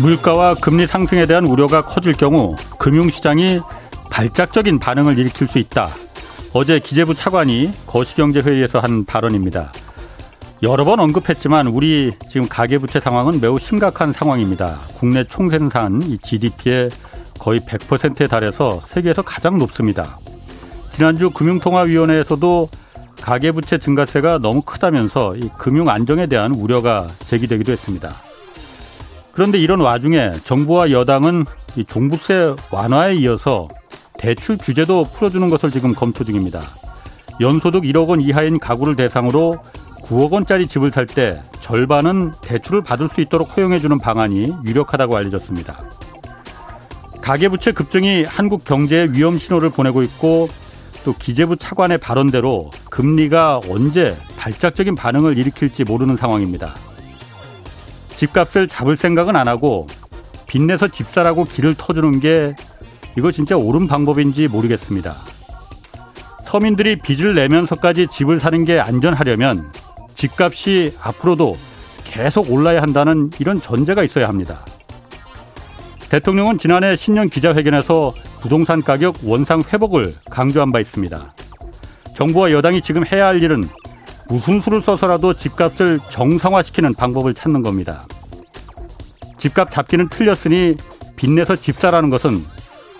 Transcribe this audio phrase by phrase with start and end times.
[0.00, 3.60] 물가와 금리 상승에 대한 우려가 커질 경우 금융시장이
[4.10, 5.90] 발작적인 반응을 일으킬 수 있다.
[6.54, 9.72] 어제 기재부 차관이 거시경제회의에서 한 발언입니다.
[10.62, 14.78] 여러 번 언급했지만 우리 지금 가계부채 상황은 매우 심각한 상황입니다.
[14.98, 16.90] 국내 총생산 GDP의
[17.38, 20.18] 거의 100%에 달해서 세계에서 가장 높습니다.
[20.92, 22.68] 지난주 금융통화위원회에서도
[23.20, 28.29] 가계부채 증가세가 너무 크다면서 이 금융 안정에 대한 우려가 제기되기도 했습니다.
[29.40, 33.68] 그런데 이런 와중에 정부와 여당은 이 종부세 완화에 이어서
[34.18, 36.60] 대출 규제도 풀어주는 것을 지금 검토 중입니다.
[37.40, 39.56] 연소득 1억 원 이하인 가구를 대상으로
[40.02, 45.78] 9억 원짜리 집을 살 때 절반은 대출을 받을 수 있도록 허용해주는 방안이 유력하다고 알려졌습니다.
[47.22, 50.50] 가계부채 급증이 한국 경제에 위험 신호를 보내고 있고
[51.06, 56.74] 또 기재부 차관의 발언대로 금리가 언제 발작적인 반응을 일으킬지 모르는 상황입니다.
[58.20, 59.86] 집값을 잡을 생각은 안 하고
[60.46, 62.54] 빚내서 집 사라고 길을 터주는 게
[63.16, 65.14] 이거 진짜 옳은 방법인지 모르겠습니다.
[66.44, 69.72] 서민들이 빚을 내면서까지 집을 사는 게 안전하려면
[70.14, 71.56] 집값이 앞으로도
[72.04, 74.58] 계속 올라야 한다는 이런 전제가 있어야 합니다.
[76.10, 81.32] 대통령은 지난해 신년 기자회견에서 부동산 가격 원상 회복을 강조한 바 있습니다.
[82.16, 83.64] 정부와 여당이 지금 해야 할 일은
[84.30, 88.06] 무슨 수를 써서라도 집값을 정상화시키는 방법을 찾는 겁니다.
[89.38, 90.76] 집값 잡기는 틀렸으니
[91.16, 92.44] 빚내서 집사라는 것은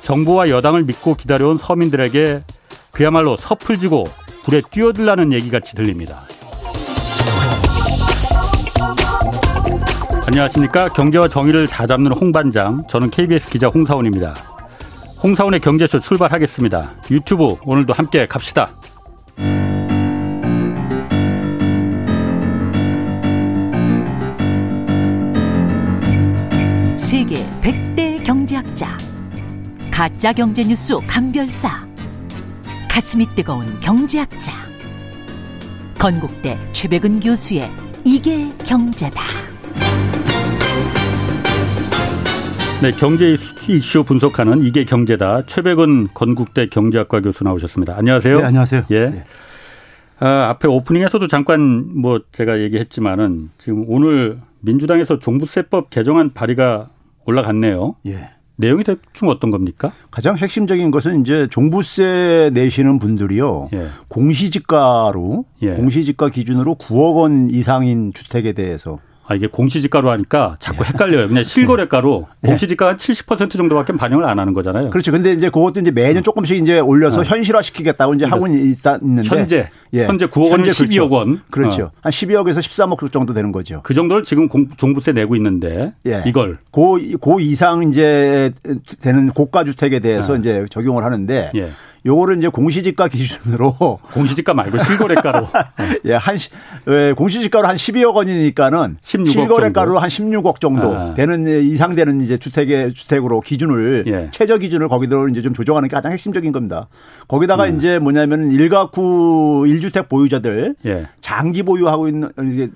[0.02, 2.42] 정부와 여당을 믿고 기다려온 서민들에게
[2.90, 4.04] 그야말로 섣을 지고
[4.44, 6.20] 불에 뛰어들라는 얘기같이 들립니다.
[10.26, 10.88] 안녕하십니까.
[10.88, 12.82] 경제와 정의를 다 잡는 홍반장.
[12.88, 14.34] 저는 KBS 기자 홍사원입니다.
[15.22, 16.94] 홍사원의 경제쇼 출발하겠습니다.
[17.12, 18.70] 유튜브 오늘도 함께 갑시다.
[27.10, 28.96] 세계 100대 경제학자
[29.92, 31.84] 가짜 경제 뉴스 감별사
[32.88, 34.52] 가슴이 뜨거운 경제학자
[35.98, 37.68] 건국대 최백은 교수의
[38.04, 39.20] 이게 경제다.
[42.80, 43.36] 네, 경제
[43.68, 45.46] 이슈 분석하는 이게 경제다.
[45.46, 47.96] 최백은 건국대 경제학과 교수 나오셨습니다.
[47.96, 48.38] 안녕하세요.
[48.38, 48.84] 네, 안녕하세요.
[48.92, 49.06] 예.
[49.08, 49.24] 네.
[50.20, 56.90] 아, 앞에 오프닝에서도 잠깐 뭐 제가 얘기했지만은 지금 오늘 민주당에서 종부세법 개정안 발의가
[57.30, 57.96] 올라갔네요.
[58.06, 58.30] 예.
[58.56, 59.90] 내용이 대충 어떤 겁니까?
[60.10, 63.70] 가장 핵심적인 것은 이제 종부세 내시는 분들이요.
[63.72, 63.86] 예.
[64.08, 65.72] 공시지가로 예.
[65.72, 68.98] 공시지가 기준으로 9억 원 이상인 주택에 대해서
[69.30, 71.28] 아, 이게 공시지가로 하니까 자꾸 헷갈려요.
[71.28, 72.48] 그냥 실거래가로 예.
[72.48, 74.90] 공시지가가 70% 정도밖에 반영을 안 하는 거잖아요.
[74.90, 75.12] 그렇죠.
[75.12, 79.38] 근데 이제 그것도 이제 매년 조금씩 이제 올려서 현실화 시키겠다고 이제 하고 있다 있는데 어.
[79.38, 80.06] 현재 예.
[80.06, 81.42] 현재 9억 원이 현재 12억 원.
[81.48, 81.84] 그렇죠.
[81.84, 81.90] 어.
[82.00, 83.82] 한 12억에서 13억 정도 되는 거죠.
[83.84, 86.24] 그 정도를 지금 공, 종부세 내고 있는데 예.
[86.26, 88.50] 이걸 고, 고 이상 이제
[89.00, 90.38] 되는 고가 주택에 대해서 예.
[90.40, 91.70] 이제 적용을 하는데 예.
[92.06, 95.48] 요거를 이제 공시지가 기준으로 공시지가 말고 실거래가로
[96.06, 96.50] 예, 한 시-
[96.88, 99.98] 예, 공시지가로 한 12억 원이니까는 16억 실거래가로 정도.
[100.00, 101.14] 한 16억 정도 아.
[101.14, 104.28] 되는 예, 이상 되는 이제 주택의 주택으로 기준을 예.
[104.30, 106.88] 최저 기준을 거기로 이제 좀 조정하는 게 가장 핵심적인 겁니다.
[107.28, 107.76] 거기다가 음.
[107.76, 111.06] 이제 뭐냐면 일가구 1주택 보유자들 예.
[111.20, 112.30] 장기 보유하고 있는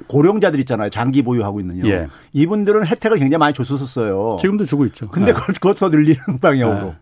[0.06, 0.90] 고령자들 있잖아요.
[0.90, 1.88] 장기 보유하고 있는요.
[1.90, 2.06] 예.
[2.34, 4.38] 이분들은 혜택을 굉장히 많이 줬었어요.
[4.40, 5.08] 지금도 주고 있죠.
[5.08, 5.34] 근데 예.
[5.34, 6.94] 그것 그것 더 늘리는 방향으로.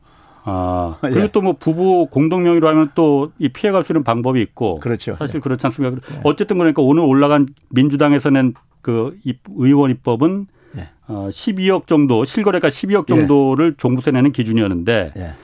[0.44, 1.28] 아, 그리고 예.
[1.30, 5.14] 또뭐 부부 공동 명의로 하면 또 이 피해갈 수 있는 방법이 있고 그렇죠.
[5.16, 6.00] 사실 그렇지 않습니까?
[6.24, 9.18] 어쨌든 그러니까 오늘 올라간 민주당에서 낸그
[9.56, 10.88] 의원 입법은 예.
[11.08, 15.34] 어, 12억 정도 실거래가 12억 정도를 종부세 내는 기준이었는데 예.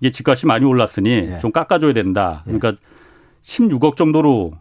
[0.00, 1.38] 이게 집값이 많이 올랐으니 예.
[1.40, 2.42] 좀 깎아줘야 된다.
[2.44, 2.74] 그러니까
[3.42, 4.52] 16억 정도로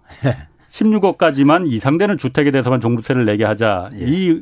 [0.70, 3.92] 16억까지만 이상되는 주택에 대해서만 종부세를 내게 하자.
[3.94, 4.06] 예.
[4.06, 4.42] 이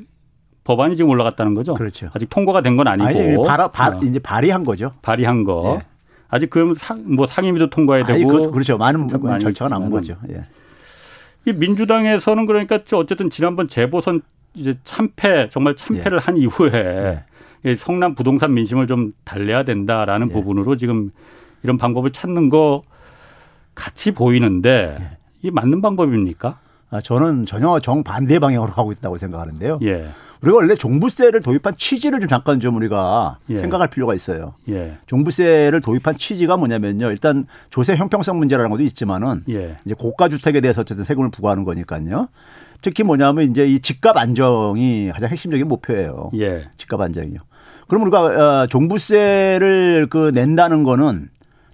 [0.64, 1.74] 법안이 지금 올라갔다는 거죠.
[1.74, 2.08] 그렇죠.
[2.14, 4.94] 아직 통과가 된 건 아니고 아니, 발, 발, 어, 이제 발의한 거죠.
[5.02, 5.78] 발의한 거.
[5.80, 5.86] 예.
[6.30, 8.78] 아직 그럼 상, 뭐 상임위도 통과해야 아니, 되고 그, 그렇죠.
[8.78, 9.08] 많은
[9.40, 9.90] 절차가 남은.
[9.90, 10.16] 거죠.
[10.30, 10.44] 예.
[11.46, 14.22] 이 민주당에서는 그러니까 저 어쨌든 지난번 재보선
[14.54, 16.24] 이제 참패 정말 참패를 예.
[16.24, 17.24] 한 이후에
[17.66, 20.34] 이 성남 부동산 민심을 좀 달래야 된다라는 예.
[20.34, 21.12] 부분으로 지금
[21.64, 22.84] 이런 방법을 찾는 거
[23.76, 25.18] 같이 보이는데 예.
[25.42, 26.60] 이게 맞는 방법입니까?
[26.92, 29.80] 아, 저는 전혀 정반대 방향으로 가고 있다고 생각하는데요.
[29.84, 30.10] 예.
[30.42, 33.58] 우리가 원래 종부세를 도입한 취지를 좀 잠깐 좀 우리가 예.
[33.58, 34.56] 생각할 필요가 있어요.
[34.70, 34.98] 예.
[35.06, 37.10] 종부세를 도입한 취지가 뭐냐면요.
[37.12, 39.78] 일단 조세 형평성 문제라는 것도 있지만은 예.
[39.86, 42.28] 이제 고가 주택에 대해서 어쨌든 세금을 부과하는 거니까요.
[42.82, 46.32] 특히 뭐냐면 이제 이 집값 안정이 가장 핵심적인 목표예요.
[46.36, 46.66] 예.
[46.76, 47.40] 집값 안정이요.
[47.88, 48.22] 그럼 우리가
[48.64, 51.30] 어, 종부세를 그 낸다는 거는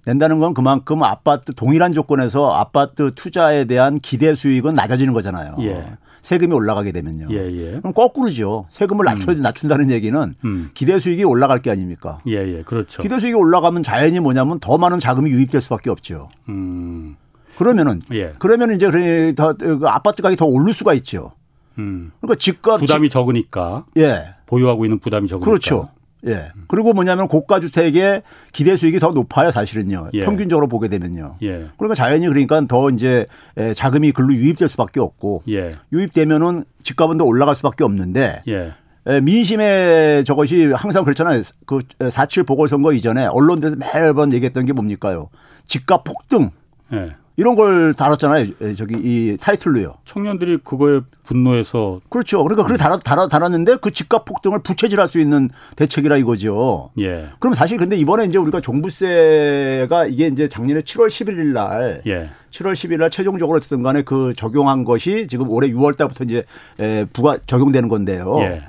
[0.06, 5.56] 낸다는 건 그만큼 아파트 동일한 조건에서 아파트 투자에 대한 기대 수익은 낮아지는 거잖아요.
[5.60, 5.84] 예.
[6.22, 7.26] 세금이 올라가게 되면요.
[7.30, 7.70] 예, 예.
[7.78, 8.66] 그럼 거꾸로죠.
[8.70, 9.40] 세금을 낮춰 음.
[9.40, 10.70] 낮춘다는 얘기는 음.
[10.74, 12.18] 기대 수익이 올라갈 게 아닙니까?
[12.26, 12.62] 예, 예.
[12.62, 13.02] 그렇죠.
[13.02, 16.28] 기대 수익이 올라가면 자연히 뭐냐면 더 많은 자금이 유입될 수밖에 없죠.
[16.48, 17.16] 음.
[17.56, 18.34] 그러면은 예.
[18.38, 21.32] 그러면 이제 그래 더그 아파트 가격이 더 오를 수가 있죠.
[21.78, 22.10] 음.
[22.20, 24.34] 그러니까 집값 부담이 적으니까 집- 예.
[24.46, 25.44] 보유하고 있는 부담이 적으니까.
[25.48, 25.88] 그렇죠.
[26.26, 26.48] 예.
[26.66, 28.22] 그리고 뭐냐면 고가 주택의
[28.52, 30.10] 기대 수익이 더 높아요, 사실은요.
[30.14, 30.24] 예.
[30.24, 31.36] 평균적으로 보게 되면요.
[31.42, 31.68] 예.
[31.76, 33.26] 그러니까 자연히 그러니까 더 이제
[33.56, 35.76] 에, 자금이 글로 유입될 수밖에 없고 예.
[35.92, 38.72] 유입되면은 집값은 더 올라갈 수밖에 없는데 예.
[39.06, 41.42] 에, 민심의 저것이 항상 그렇잖아요.
[41.66, 45.30] 그 4.7 보궐선거 이전에 언론들에서 매번 얘기했던 게 뭡니까요?
[45.66, 46.50] 집값 폭등
[46.92, 47.14] 예.
[47.38, 48.46] 이런 걸 달았잖아요.
[48.60, 49.94] 에, 저기 이 타이틀로요.
[50.04, 52.42] 청년들이 그거에 분노해서 그렇죠.
[52.42, 56.90] 그러니까 그렇게 달아, 달아, 달았는데 그 집값 폭등을 부채질할 수 있는 대책이라 이거죠.
[56.98, 57.28] 예.
[57.38, 62.28] 그럼 사실 근데 이번에 이제 우리가 종부세가 이게 이제 작년에 7월 11일 날 예.
[62.50, 66.44] 7월 10일 날 최종적으로 어쨌든 간에 그 적용한 것이 지금 올해 6월 달부터 이제
[66.80, 68.40] 에, 부가 적용되는 건데요.
[68.40, 68.62] 예.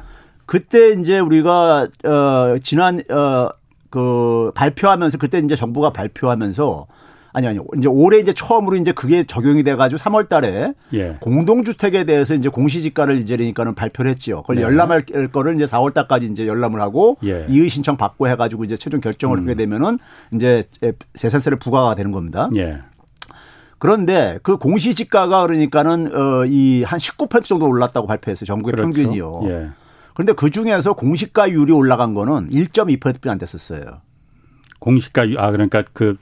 [0.46, 6.86] 그때 이제 우리가 어 지난 어그 발표하면서 그때 이제 정부가 발표하면서
[7.32, 11.18] 아니 아니 이제 올해 이제 처음으로 이제 그게 적용이 돼 가지고 3월 달에 예.
[11.22, 14.42] 공동주택에 대해서 이제 공시지가를 이제 그러니까는 발표를 했지요.
[14.42, 14.62] 그걸 네.
[14.64, 17.46] 열람할 거를 이제 4월 달까지 이제 열람을 하고 예.
[17.50, 20.00] 이의 신청 받고 해 가지고 이제 최종 결정을 하게 되면은
[20.34, 20.64] 이제
[21.16, 22.50] 세산세를 부과가 되는 겁니다.
[22.56, 22.80] 예.
[23.78, 28.46] 그런데 그 공시지가가 그러니까는 어이 한 19% 정도 올랐다고 발표했어요.
[28.46, 28.84] 전국의 그렇죠.
[28.92, 29.42] 평균이요.
[29.46, 29.70] 예.
[30.14, 34.02] 그런데 그 중에서 공시가율이 올라간 거는 1.2%뿐이 안 됐었어요.
[34.80, 36.18] 공시가 유- 아 그러니까 그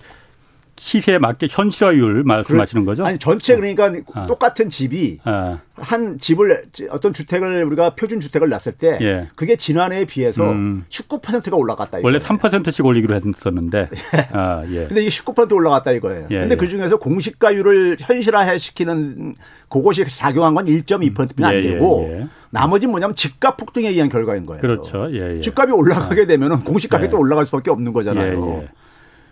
[0.79, 3.05] 시세에 맞게 현실화율 말씀하시는 거죠?
[3.05, 4.27] 아니 전체 그러니까 아.
[4.27, 9.27] 똑같은 집이 아, 한 집을 어떤 주택을 우리가 표준 주택을 놨을 때 예.
[9.35, 10.85] 그게 지난해에 비해서 음.
[10.89, 12.39] 19%가 올라갔다 원래 이거예요.
[12.39, 13.89] 3%씩 올리기로 했었는데.
[14.33, 14.85] 아, 예.
[14.85, 16.27] 근데 이게 19% 올라갔다 이거예요.
[16.31, 16.57] 예, 근데 예.
[16.57, 19.35] 그 중에서 공시가율을 현실화 시키는
[19.69, 22.27] 그것이 작용한 건 1.2%뿐이 안 예, 예, 되고 예.
[22.49, 24.61] 나머지 뭐냐면 집값 폭등에 의한 결과인 거예요.
[24.61, 25.09] 그렇죠.
[25.11, 25.41] 예, 예.
[25.41, 27.11] 집값이 올라가게 되면은 공시가격이 예.
[27.11, 28.63] 또 올라갈 수밖에 없는 거잖아요.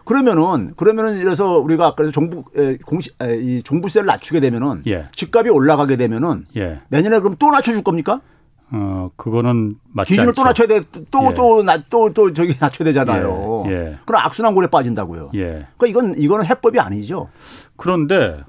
[0.05, 0.23] 예, 예.
[0.23, 5.07] 그러면은 그러면은 이래서 우리가 아까 정부 에, 공시 에, 이 종부세를 낮추게 되면은 예.
[5.13, 6.81] 집값이 올라가게 되면은 예.
[6.89, 8.21] 내년에 그럼 또 낮춰 줄 겁니까?
[8.71, 10.41] 어, 그거는 맞지 기준을 않죠.
[10.41, 10.81] 또 낮춰야 돼.
[11.11, 11.33] 또 예.
[11.35, 13.63] 또또또 저기 낮춰야 되잖아요.
[13.67, 13.95] 예, 예.
[14.05, 15.31] 그럼 악순환골에 빠진다고요.
[15.35, 15.67] 예.
[15.77, 17.29] 그러니까 이건 이거는 해법이 아니죠.
[17.77, 18.39] 그런데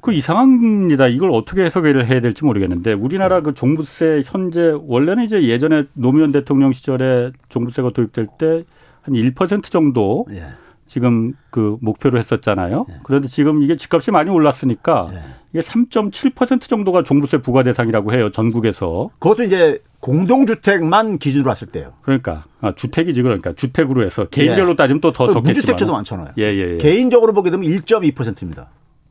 [0.00, 1.08] 그 이상합니다.
[1.08, 6.72] 이걸 어떻게 해석을 해야 될지 모르겠는데 우리나라 그 종부세 현재 원래는 이제 예전에 노무현 대통령
[6.72, 8.62] 시절에 종부세가 도입될 때
[9.06, 10.48] 한 1% 정도 예.
[10.86, 12.86] 지금 그 목표로 했었잖아요.
[13.02, 15.18] 그런데 지금 이게 집값이 많이 올랐으니까 예.
[15.52, 18.30] 이게 3.7% 정도가 종부세 부과 대상이라고 해요.
[18.30, 19.10] 전국에서.
[19.18, 21.92] 그것도 이제 공동주택만 기준으로 했을 때요.
[22.02, 25.46] 그러니까 아, 주택이지 그러니까 주택으로 해서 개인별로 따지면 또 더 적겠지만.
[25.46, 25.50] 예.
[25.52, 26.28] 무주택자도 많잖아요.
[26.38, 26.78] 예, 예, 예.
[26.78, 28.68] 개인적으로 보게 되면 1.2%입니다.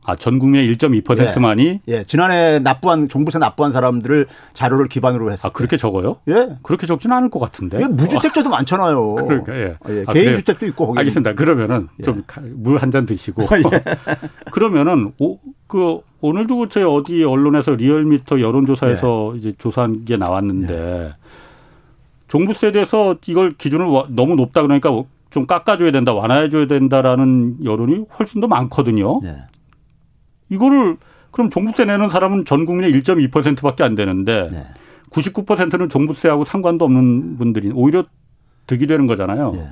[0.08, 5.76] 아, 전 국민의 1.2%만이 예, 지난해 납부한 종부세 납부한 사람들을 자료를 기반으로 했을 아, 그렇게
[5.76, 6.18] 적어요?
[6.24, 6.32] 때.
[6.32, 6.48] 예.
[6.62, 7.78] 그렇게 적지는 않을 것 같은데.
[7.78, 9.14] 이게 무주택자도 많잖아요.
[9.26, 9.76] 그러니까 예.
[9.88, 10.34] 예, 아, 개인 그래요?
[10.36, 11.34] 주택도 있고 거기 알겠습니다.
[11.34, 12.22] 그러면은 좀
[12.62, 13.46] 물 한 잔 드시고
[14.52, 19.38] 그러면은 오, 그 오늘도 저희 어디 언론에서 리얼미터 여론조사에서 예.
[19.38, 21.14] 이제 조사한 게 나왔는데
[22.28, 24.90] 종부세에 대해서 이걸 기준을 와- 너무 높다 그러니까
[25.30, 29.20] 좀 깎아줘야 된다, 완화해줘야 된다라는 여론이 훨씬 더 많거든요.
[29.24, 29.36] 예.
[30.48, 30.96] 이거를
[31.30, 34.66] 그럼 종부세 내는 사람은 전 국민의 1.2%밖에 안 되는데 예.
[35.10, 38.04] 99%는 종부세하고 상관도 없는 분들이 오히려
[38.66, 39.52] 득이 되는 거잖아요.
[39.56, 39.68] 예.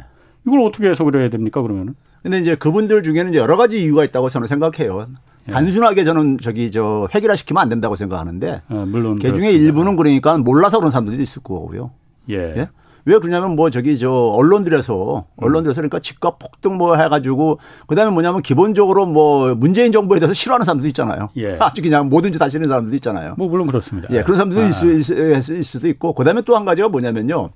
[0.47, 1.95] 이걸 어떻게 해석을 해야 됩니까 그러면은?
[2.23, 5.09] 근데 이제 그분들 중에는 여러 가지 이유가 있다고 저는 생각해요.
[5.49, 5.53] 예.
[5.53, 9.53] 단순하게 저는 저기 저 획일화 시키면 안 된다고 생각하는데 어, 물론 그 중에.
[9.53, 11.91] 일부는 그러니까 몰라서 그런 사람들도 있을 거고요.
[12.31, 12.37] 예.
[12.57, 12.69] 예?
[13.07, 19.07] 왜 그러냐면 뭐 저기 저 언론들에서 언론들에서 그러니까 집값 폭등 뭐 해가지고 그다음에 뭐냐면 기본적으로
[19.07, 21.29] 뭐 문재인 정부에 대해서 싫어하는 사람도 있잖아요.
[21.37, 21.57] 예.
[21.61, 23.35] 아주 그냥 뭐든지 다 싫은 사람들도 있잖아요.
[23.37, 24.09] 뭐 물론 그렇습니다.
[24.11, 27.51] 예, 그런 사람들도 아, 있을, 있을, 있을 수도 있고 그다음에 또 한 가지가 뭐냐면요.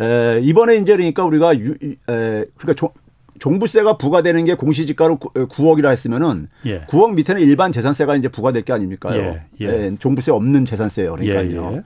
[0.00, 1.96] 에, 이번에 이제 그러니까 우리가 유, 에,
[2.56, 2.88] 그러니까 종,
[3.38, 6.80] 종부세가 부과되는 게 공시지가로 9억이라 했으면은 예.
[6.86, 9.20] 9억 밑에는 일반 재산세가 이제 부과될 게 아닙니까요?
[9.20, 9.96] 예, 예.
[9.98, 11.12] 종부세 없는 재산세요.
[11.14, 11.82] 그러니까요.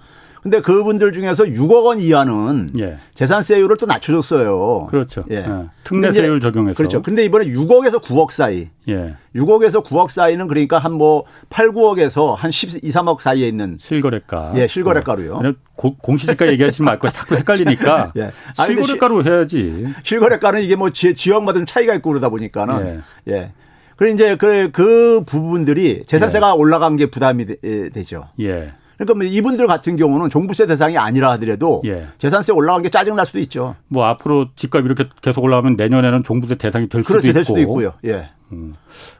[0.46, 0.50] 예, 예.
[0.50, 2.98] 근데 그분들 중에서 6억 원 이하는 예.
[3.14, 4.86] 재산세율을 또 낮춰줬어요.
[4.90, 5.24] 그렇죠.
[5.30, 5.36] 예.
[5.36, 5.44] 예.
[5.84, 6.76] 특례세율 적용해서.
[6.76, 7.02] 그렇죠.
[7.02, 8.68] 근데 이번에 6억에서 9억 사이.
[8.88, 9.14] 예.
[9.34, 14.52] 6억에서 9억 사이는 그러니까 한 뭐 8, 9억에서 한 12, 3억 사이에 있는 실거래가.
[14.56, 15.38] 예, 실거래가로요.
[15.38, 18.32] 아니, 고- 공시지가 얘기하지 말고 자꾸 헷갈리니까 예.
[18.56, 19.86] 아니, 실거래가로 해야지.
[20.02, 23.32] 실거래가는 이게 뭐 지, 지역마다 좀 차이가 있고 그러다 보니까는 예.
[23.34, 23.52] 예.
[23.96, 28.72] 그래 이제 그, 그 부분들이 재산세가 올라간 게 부담이 되, 죠 예.
[28.96, 32.06] 그러니까 뭐 이분들 같은 경우는 종부세 대상이 아니라 하더라도 예.
[32.18, 33.76] 재산세 올라간 게 짜증 날 수도 있죠.
[33.88, 37.18] 뭐 앞으로 집값 이렇게 계속 올라가면 내년에는 종부세 대상이 될 수도.
[37.18, 37.32] 있고.
[37.32, 37.92] 될 수도 있고요.
[38.04, 38.30] 예.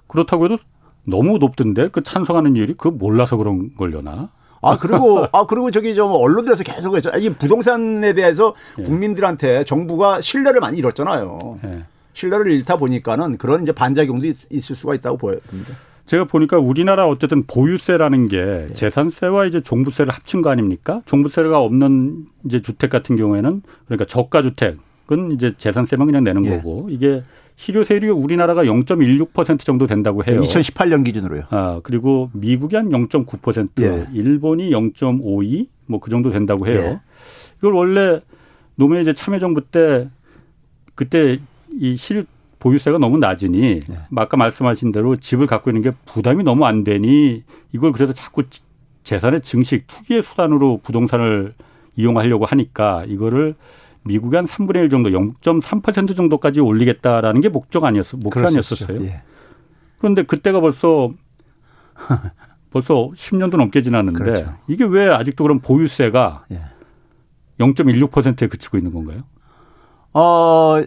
[0.07, 0.59] 그렇다고 해도
[1.05, 4.31] 너무 높던데 그 찬성하는 이율이 그 몰라서 그런 걸려나?
[4.63, 7.11] 아 그리고 아 그리고 저기 좀 언론들에서 계속 했죠.
[7.19, 8.83] 이 부동산에 대해서 예.
[8.83, 11.59] 국민들한테 정부가 신뢰를 많이 잃었잖아요.
[11.65, 11.85] 예.
[12.15, 15.75] 신뢰를 잃다 보니까는 그런 이제 반작용도 있, 을 수가 있다고 보입니다.
[16.07, 18.73] 제가 보니까 우리나라 어쨌든 보유세라는 게 예.
[18.75, 21.03] 재산세와 이제 종부세를 합친 거 아닙니까?
[21.07, 26.51] 종부세가 없는 이제 주택 같은 경우에는 그러니까 저가 주택은 이제 재산세만 그냥 내는 예.
[26.57, 27.23] 거고 이게
[27.57, 30.41] 실효세율이 우리나라가 0.16% 정도 된다고 해요.
[30.43, 31.45] 2018년 기준으로요.
[31.51, 34.07] 아, 그리고 미국이 한 0.9%, 예.
[34.13, 36.81] 일본이 0.52, 뭐 그 정도 된다고 해요.
[36.81, 37.01] 예.
[37.59, 38.21] 이걸 원래
[38.77, 40.09] 노무현 이제 참여정부 때
[40.95, 41.39] 그때
[41.81, 42.27] 이 실
[42.59, 43.99] 보유세가 너무 낮으니 네.
[44.17, 48.45] 아까 말씀하신 대로 집을 갖고 있는 게 부담이 너무 안 되니 이걸 그래서 자꾸
[49.05, 51.55] 재산의 증식 투기의 수단으로 부동산을
[51.97, 53.55] 이용하려고 하니까 이거를
[54.05, 59.03] 미국이 한 3분의 1 정도 0.3% 정도까지 올리겠다라는 게 목적 아니었어 목표 아니었었어요.
[59.03, 59.23] 예.
[59.99, 61.11] 그런데 그때가 벌써
[62.71, 64.55] 벌써 10년도 넘게 지났는데 그렇죠.
[64.69, 66.63] 이게 왜 아직도 그럼 보유세가 예.
[67.59, 69.19] 0.16%에 그치고 있는 건가요?
[70.13, 70.83] 어,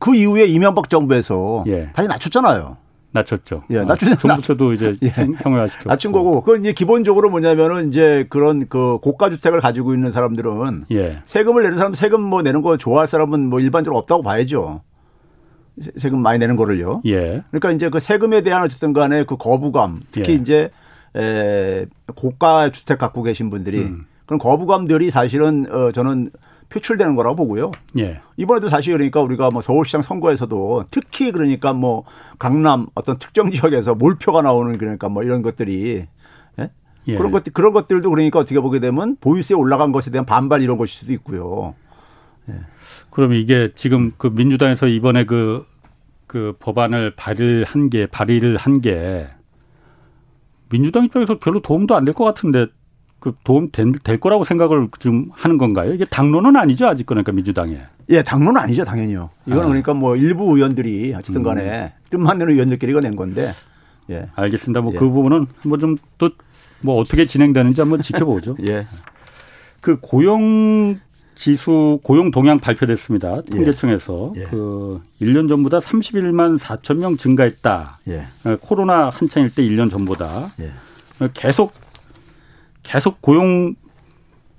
[0.00, 1.90] 그 이후에 이명박 정부에서 예.
[1.92, 2.78] 다시 낮췄잖아요.
[3.12, 3.64] 낮췄죠.
[3.70, 5.08] 예, 낮춘 정부처도 이제 예.
[5.08, 5.88] 형용화시켰고.
[5.88, 11.20] 낮춘 거고, 그건 이제 기본적으로 뭐냐면은 이제 그런 그 고가 주택을 가지고 있는 사람들은 예.
[11.24, 14.82] 세금을 내는 사람 세금 뭐 내는 거 좋아할 사람은 뭐 일반적으로 없다고 봐야죠.
[15.96, 17.02] 세금 많이 내는 거를요.
[17.06, 17.42] 예.
[17.50, 20.36] 그러니까 이제 그 세금에 대한 어쨌든 간에 그 거부감, 특히 예.
[20.36, 20.70] 이제
[21.16, 24.06] 에 고가 주택 갖고 계신 분들이 음.
[24.26, 26.30] 그런 거부감들이 사실은 어 저는
[26.70, 27.70] 표출되는 거라고 보고요.
[27.98, 28.20] 예.
[28.36, 32.04] 이번에도 사실 그러니까 우리가 뭐 서울시장 선거에서도 특히 그러니까 뭐
[32.38, 36.06] 강남 어떤 특정 지역에서 몰표가 나오는 그러니까 뭐 이런 것들이
[36.58, 36.70] 예?
[37.08, 37.16] 예.
[37.16, 40.96] 그런 것 그런 것들도 그러니까 어떻게 보게 되면 보유세 올라간 것에 대한 반발 이런 것일
[41.00, 41.74] 수도 있고요.
[42.48, 42.54] 예.
[43.10, 45.66] 그럼 이게 지금 그 민주당에서 이번에 그,
[46.26, 49.28] 그 법안을 발의한 게, 발의를 한 게
[50.68, 52.66] 민주당 입장에서 별로 도움도 안 될 것 같은데
[53.20, 55.92] 그 도움 될, 될 거라고 생각을 좀 하는 건가요?
[55.92, 57.80] 이게 당론은 아니죠 아직 그러니까 민주당에.
[58.08, 59.30] 예, 당론은 아니죠 당연히요.
[59.46, 59.66] 이거는 아.
[59.68, 62.08] 그러니까 뭐 일부 의원들이 어쨌든 간에 음.
[62.10, 63.52] 뜻만 내는 의원들끼리 가 낸 건데.
[64.10, 64.26] 예.
[64.34, 64.80] 알겠습니다.
[64.80, 65.08] 뭐그 예.
[65.10, 68.56] 부분은 뭐 좀또뭐 어떻게 진행되는지 한번 지켜보죠.
[68.68, 68.86] 예.
[69.80, 70.98] 그 고용
[71.36, 73.30] 지수 고용 동향 발표됐습니다.
[73.30, 73.54] 예.
[73.56, 74.44] 통계청에서 예.
[74.44, 77.98] 그 1년 전보다 31만 4천 명 증가했다.
[78.08, 78.24] 예.
[78.44, 80.72] 어, 코로나 한창일 때 1년 전보다 예.
[81.24, 81.72] 어, 계속
[82.82, 83.74] 계속 고용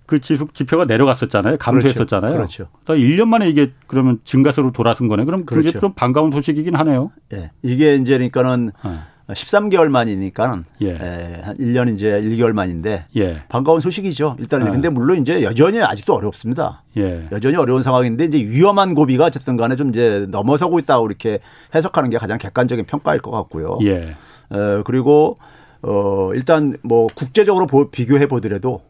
[0.06, 1.58] 그 지수 지표가 내려갔었잖아요.
[1.58, 2.34] 감소했었잖아요.
[2.34, 2.68] 그렇죠.
[2.84, 3.02] 그렇죠.
[3.02, 5.24] 1년 만에 이게 그러면 증가세로 돌아선 거네.
[5.24, 5.80] 그럼 그게 그렇죠.
[5.80, 7.12] 좀 반가운 소식이긴 하네요.
[7.34, 7.52] 예.
[7.62, 9.00] 이게 이제 그러니까는 네.
[9.30, 10.88] 13개월 만이니까는 예.
[10.88, 11.42] 예.
[11.44, 13.44] 한 1년 이제 1개월 만인데 예.
[13.48, 14.36] 반가운 소식이죠.
[14.40, 14.72] 일단은 예.
[14.72, 16.84] 근데 물론 이제 여전히 아직도 어렵습니다.
[16.98, 17.28] 예.
[17.32, 21.40] 여전히 어려운 상황인데 이제 위험한 고비가 어쨌든 간에 좀 이제 넘어서고 있다고 이렇게
[21.74, 23.80] 해석하는 게 가장 객관적인 평가일 것 같고요.
[23.84, 24.18] 예.
[24.50, 25.38] 어, 그리고
[25.84, 28.82] 어, 일단 뭐 국제적으로 비교해 보더라도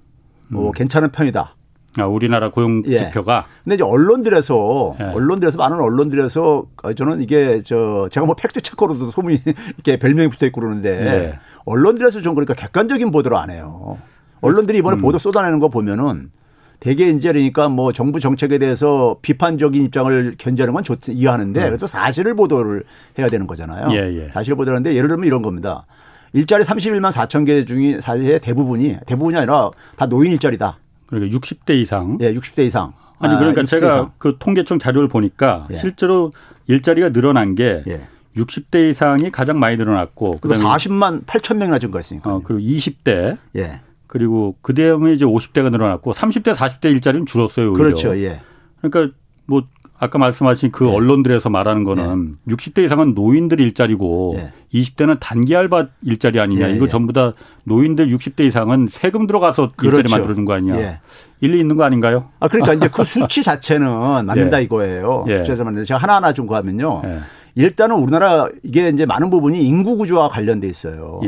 [0.49, 0.71] 뭐 음.
[0.73, 1.55] 괜찮은 편이다.
[1.97, 2.99] 아, 우리나라 고용 예.
[2.99, 3.45] 지표가.
[3.47, 3.63] 예.
[3.63, 5.03] 근데 이제 언론들에서 예.
[5.05, 9.39] 언론들에서 많은 언론들에서 저는 이게 저 제가 뭐 팩트 체커로도 소문이
[9.75, 11.39] 이렇게 별명이 붙어 있고 그러는데 예.
[11.65, 13.97] 언론들에서 좀 그러니까 객관적인 보도를 안 해요.
[14.41, 15.01] 언론들이 이번에 음.
[15.01, 16.31] 보도 쏟아내는 거 보면은
[16.79, 21.65] 대개 이제 그러니까 뭐 정부 정책에 대해서 비판적인 입장을 견제하는 건 좋지 이해하는데 음.
[21.67, 22.83] 그래도 사실을 보도를
[23.19, 23.89] 해야 되는 거잖아요.
[23.91, 24.29] 예, 예.
[24.29, 25.85] 사실을 보도하는데 예를 들면 이런 겁니다.
[26.33, 30.77] 일자리 31만 4천 개 중에 사실 대부분이 대부분이 아니라 다 노인 일자리다.
[31.07, 32.17] 그러니까 60대 이상.
[32.21, 32.93] 예, 60대 이상.
[33.19, 34.11] 아니 그러니까 아, 제가 이상.
[34.17, 35.77] 그 통계청 자료를 보니까 예.
[35.77, 36.31] 실제로
[36.67, 38.07] 일자리가 늘어난 게 예.
[38.37, 42.33] 60대 이상이 가장 많이 늘어났고 그다음에 40만 8천 명이나 증가했으니까.
[42.33, 43.37] 어, 그리고 20대.
[43.57, 43.81] 예.
[44.07, 47.71] 그리고 그다음에 이제 50대가 늘어났고 30대 40대 일자리는 줄었어요.
[47.71, 47.77] 오히려.
[47.77, 48.17] 그렇죠.
[48.17, 48.41] 예.
[48.81, 49.63] 그러니까 뭐
[50.03, 50.95] 아까 말씀하신 그 네.
[50.95, 52.55] 언론들에서 말하는 거는 네.
[52.55, 54.51] 60대 이상은 노인들 일자리고 네.
[54.73, 56.67] 20대는 단기 알바 일자리 아니냐.
[56.67, 56.75] 네.
[56.75, 57.33] 이거 전부 다
[57.65, 59.97] 노인들 60대 이상은 세금 들어가서 그렇죠.
[59.97, 60.81] 일자리 만들어준 거 아니냐.
[60.81, 60.99] 예.
[61.39, 62.29] 일리 있는 거 아닌가요?
[62.39, 64.63] 아 그러니까 이제 그 수치 자체는 맞는다 예.
[64.63, 65.25] 이거예요.
[65.27, 65.35] 예.
[65.35, 67.03] 수치에서 맞는데 제가 하나하나 좀 구하면요.
[67.05, 67.19] 예.
[67.53, 71.21] 일단은 우리나라 이게 이제 많은 부분이 인구 구조와 관련돼 있어요.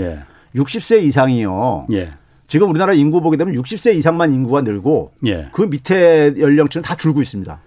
[0.55, 1.01] 60세 예.
[1.03, 1.89] 이상이요.
[1.93, 2.09] 예.
[2.47, 5.11] 지금 우리나라 인구 보게 되면 60세 이상만 인구가 늘고
[5.51, 7.59] 그 밑에 연령층은 다 줄고 있습니다.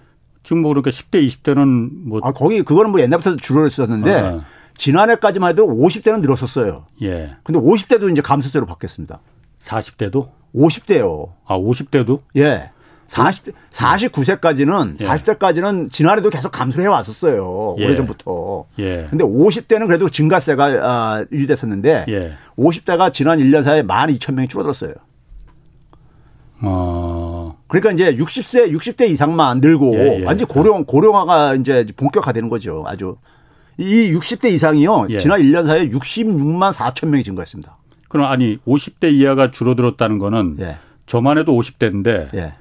[0.46, 2.20] 지금 뭐 그러니까 10대, 20대는 뭐.
[2.22, 4.40] 아, 거기 그거는 뭐 옛날부터 줄어있었는데 아.
[4.76, 6.86] 지난해까지만 해도 50대는 늘었었어요.
[7.02, 7.34] 예.
[7.42, 9.18] 근데 50대도 이제 감소세로 바뀌었습니다.
[9.64, 10.28] 40대도?
[10.54, 11.32] 50대요.
[11.46, 12.20] 아, 50대도?
[12.36, 12.70] 예.
[13.08, 15.06] 40, 49세까지는, 예.
[15.06, 17.74] 40대까지는 지난해도 계속 감소해 왔었어요.
[17.78, 17.84] 예.
[17.84, 18.66] 오래전부터.
[18.78, 19.08] 예.
[19.10, 22.32] 근데 50대는 그래도 증가세가 아, 유지됐었는데, 예.
[22.56, 24.94] 50대가 지난 1년 사이에 12,000명이 줄어들었어요.
[26.62, 27.15] 어.
[27.68, 30.24] 그러니까 이제 60세, 60대 이상만 늘고 예, 예.
[30.24, 32.84] 완전 고령, 고령화가 이제 본격화되는 거죠.
[32.86, 33.16] 아주.
[33.78, 35.08] 이 60대 이상이요.
[35.10, 35.18] 예.
[35.18, 37.76] 지난 1년 사이에 66만 4천 명이 증가했습니다.
[38.08, 40.78] 그럼 아니 50대 이하가 줄어들었다는 거는 예.
[41.06, 42.54] 저만 해도 50대인데 예.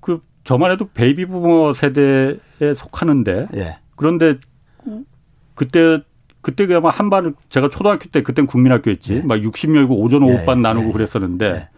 [0.00, 3.78] 그 저만 해도 베이비 부머 세대에 속하는데 예.
[3.96, 4.38] 그런데
[5.54, 6.00] 그때
[6.40, 9.20] 그때 그야말 한반 제가 초등학교 때 그땐 국민학교였지 예.
[9.20, 11.68] 막 60명이고 오전 오후반 예, 나누고 그랬었는데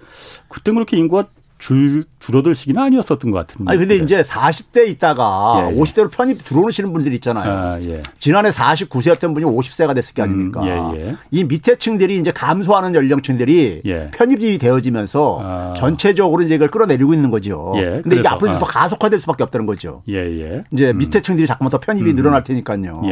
[0.48, 3.70] 그때 그렇게 인구가 줄, 줄어들 시기는 아니었었던 것 같은데.
[3.70, 5.80] 아니, 근데 이제 40대 있다가 예, 예.
[5.80, 7.50] 50대로 편입 들어오시는 분들이 있잖아요.
[7.50, 8.02] 아, 예.
[8.18, 10.60] 지난해 49세였던 분이 50세가 됐을 게 아닙니까.
[10.62, 11.16] 음, 예, 예.
[11.30, 14.10] 이 밑에 층들이 이제 감소하는 연령층들이 예.
[14.12, 15.74] 편입이 되어지면서 아.
[15.76, 17.72] 전체적으로 이제 이걸 끌어내리고 있는 거죠.
[17.76, 18.00] 예.
[18.02, 18.58] 근데 이게 앞으로 아.
[18.58, 20.02] 더 가속화될 수밖에 없다는 거죠.
[20.08, 20.98] 예, 이제 음.
[20.98, 22.16] 밑에 층들이 자꾸만 더 편입이 음.
[22.16, 23.02] 늘어날 테니까요.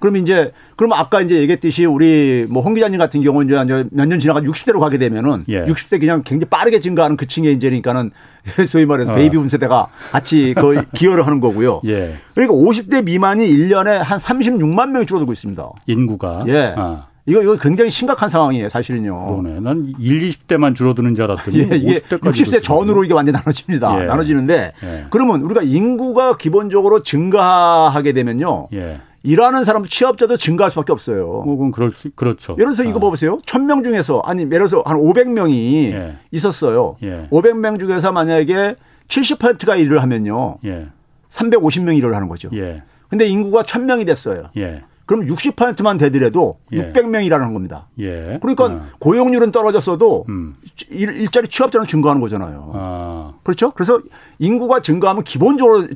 [0.00, 4.40] 그럼 이제 그럼 아까 이제 얘기했듯이 우리 뭐홍 기자님 같은 경우는 이제 몇 년 지나가
[4.40, 5.64] 60대로 가게 되면은 예.
[5.64, 8.10] 60대 그냥 굉장히 빠르게 증가하는 그 층에 이제 니까는
[8.68, 9.14] 소위 말해서 어.
[9.14, 11.80] 베이비붐 세대가 같이 그 기여를 하는 거고요.
[11.86, 12.16] 예.
[12.34, 15.68] 그러니까 50대 미만이 1년에 한 36만 명이 줄어들고 있습니다.
[15.86, 16.44] 인구가.
[16.48, 16.74] 예.
[16.76, 17.06] 아.
[17.26, 19.42] 이거 이거 굉장히 심각한 상황이에요, 사실은요.
[19.42, 19.60] 그러네.
[19.60, 24.02] 난 1, 20대만 줄어드는 줄 알았더니 예, 이게 60세 전으로 이게 완전 나눠집니다.
[24.02, 24.04] 예.
[24.06, 25.06] 나눠지는데 예.
[25.08, 28.68] 그러면 우리가 인구가 기본적으로 증가하게 되면요.
[28.74, 29.00] 예.
[29.24, 31.26] 일하는 사람 취업자도 증가할 수밖에 없어요.
[31.26, 32.52] 뭐 그건 그럴 수, 그렇죠.
[32.52, 33.00] 예를 들어서 이거 아.
[33.00, 33.38] 보세요.
[33.38, 36.16] 1000명 중에서 아니 예를 들어서 한 500명이 예.
[36.30, 36.96] 있었어요.
[37.02, 37.26] 예.
[37.30, 38.76] 500명 중에서 만약에
[39.08, 40.58] 70%가 일을 하면요.
[40.66, 40.86] 예.
[41.30, 42.50] 350명이 일을 하는 거죠.
[42.52, 42.82] 예.
[43.08, 44.50] 근데 인구가 1000명이 됐어요.
[44.58, 44.82] 예.
[45.06, 46.92] 그럼 60%만 되더라도 예.
[46.92, 47.88] 600명이라는 겁니다.
[47.98, 48.38] 예.
[48.40, 48.86] 그러니까 아.
[48.98, 50.54] 고용률은 떨어졌어도 음.
[50.88, 52.70] 일, 자리 취업자는 증가하는 거잖아요.
[52.74, 53.34] 아.
[53.42, 53.70] 그렇죠?
[53.72, 54.00] 그래서
[54.38, 55.86] 인구가 증가하면 기본적으로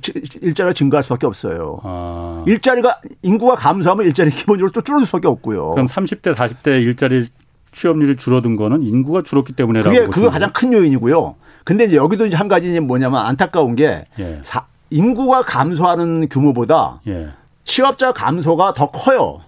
[0.42, 1.80] 일자리가 증가할 수밖에 없어요.
[1.84, 2.44] 아.
[2.46, 5.70] 일자리가 인구가 감소하면 일자리 기본적으로 또 줄어들 수밖에 없고요.
[5.70, 7.28] 그럼 30대 40대 일자리
[7.72, 11.36] 취업률이 줄어든 거는 인구가 줄었기 때문에라고 그게 그거 가장 큰 요인이고요.
[11.64, 14.40] 근데 이제 여기도 이제 한 가지 뭐냐면 안타까운 게 예.
[14.42, 17.28] 사, 인구가 감소하는 규모보다 예.
[17.68, 19.42] 취업자 감소가 더 커요.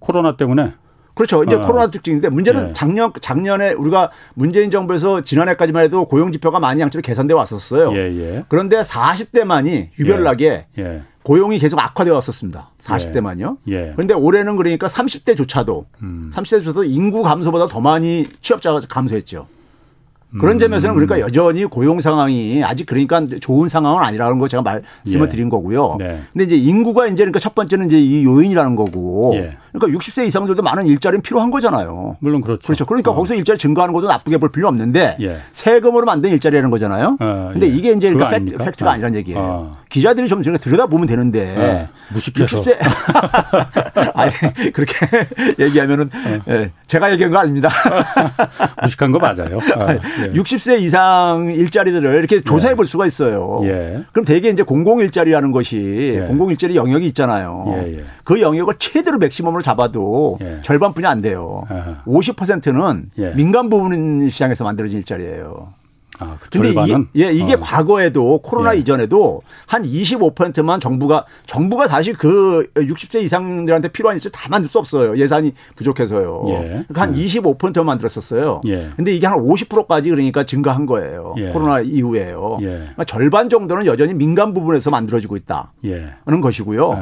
[0.00, 0.72] 코로나 때문에.
[1.14, 1.44] 그렇죠.
[1.44, 1.60] 이제 어.
[1.60, 2.72] 코로나 특징인데 문제는 예.
[2.74, 7.92] 작년 작년에 우리가 문재인 정부에서 지난해까지만 해도 고용 지표가 많이 양쪽으로 개선돼 왔었어요.
[7.92, 8.44] 예, 예.
[8.48, 10.82] 그런데 40대만이 유별나게 예.
[10.82, 11.02] 예.
[11.22, 12.70] 고용이 계속 악화되어 왔었습니다.
[12.82, 13.58] 40대만요.
[13.68, 13.92] 예.
[13.94, 16.32] 그런데 올해는 그러니까 30대조차도 음.
[16.34, 19.46] 30대조차도 인구 감소보다 더 많이 취업자가 감소했죠.
[20.40, 25.28] 그런 점에서는 그러니까 여전히 고용 상황이 아직 그러니까 좋은 상황은 아니라는 거 제가 말씀을 예.
[25.28, 25.96] 드린 거고요.
[25.98, 26.20] 네.
[26.32, 29.32] 근데 이제 인구가 이제 그러니까 첫 번째는 이제 이 요인이라는 거고.
[29.36, 29.56] 예.
[29.72, 32.16] 그러니까 60세 이상들도 많은 일자리는 필요한 거잖아요.
[32.20, 32.66] 물론 그렇죠.
[32.66, 32.84] 그렇죠.
[32.84, 33.14] 그러니까 어.
[33.14, 35.38] 거기서 일자리 증가하는 것도 나쁘게 볼 필요 없는데 예.
[35.52, 37.16] 세금으로 만든 일자리라는 거잖아요.
[37.18, 37.52] 어, 예.
[37.52, 38.92] 근데 이게 이제 그러니까 팩트, 팩트가 어.
[38.92, 39.40] 아니라는 얘기예요.
[39.40, 39.76] 어.
[39.88, 41.88] 기자들이 좀 들여다 보면 되는데 어.
[42.12, 42.76] 무식해서 60세
[44.14, 44.32] 아니
[44.72, 44.94] 그렇게
[45.58, 46.10] 얘기하면은
[46.48, 46.70] 예.
[46.86, 47.70] 제가 얘기한 거 아닙니다.
[48.82, 49.58] 무식한 거 맞아요.
[49.76, 50.32] 아, 예.
[50.32, 53.60] 60세 이상 일자리들을 이렇게 조사해 볼 수가 있어요.
[53.64, 54.04] 예.
[54.12, 56.26] 그럼 대개 이제 공공 일자리라는 것이 예.
[56.26, 57.64] 공공 일자리 영역이 있잖아요.
[57.68, 58.04] 예, 예.
[58.24, 60.60] 그 영역을 최대로 맥시멈으로 잡아도 예.
[60.62, 61.64] 절반뿐이 안 돼요.
[61.68, 62.02] 아하.
[62.06, 65.72] 50%는 민간 부분 시장에서 만들어진 일자리예요.
[66.18, 67.08] 아, 그 근데 절반은?
[67.14, 67.60] 이게, 예, 이게 어.
[67.60, 68.78] 과거에도 코로나 예.
[68.78, 75.16] 이전에도 한 25%만 정부가 정부가 사실 그 60세 이상들한테 필요한 일을 다 만들 수 없어요.
[75.16, 76.44] 예산이 부족해서요.
[76.48, 76.52] 예.
[76.88, 77.14] 그러니까 한 음.
[77.14, 78.60] 25%만 만들었었어요.
[78.66, 78.90] 예.
[78.96, 81.34] 근데 이게 한 50%까지 그러니까 증가한 거예요.
[81.38, 81.48] 예.
[81.50, 82.58] 코로나 이후에요.
[82.60, 82.66] 예.
[82.66, 86.12] 그러니까 절반 정도는 여전히 민간 부분에서 만들어지고 있다는 예.
[86.40, 86.92] 것이고요.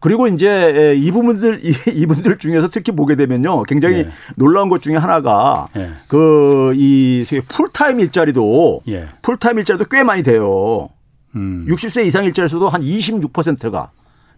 [0.00, 0.02] 예.
[0.02, 1.60] 그리고 이제 이 부분들
[1.94, 4.08] 이분들 중에서 특히 보게 되면요 굉장히 예.
[4.36, 5.90] 놀라운 것 중에 하나가 예.
[6.08, 9.08] 그이 풀타임 일자리도 예.
[9.22, 10.88] 풀타임 일자리도 꽤 많이 돼요.
[11.36, 11.66] 음.
[11.68, 13.90] 60세 이상 일자리에서도 한 26%가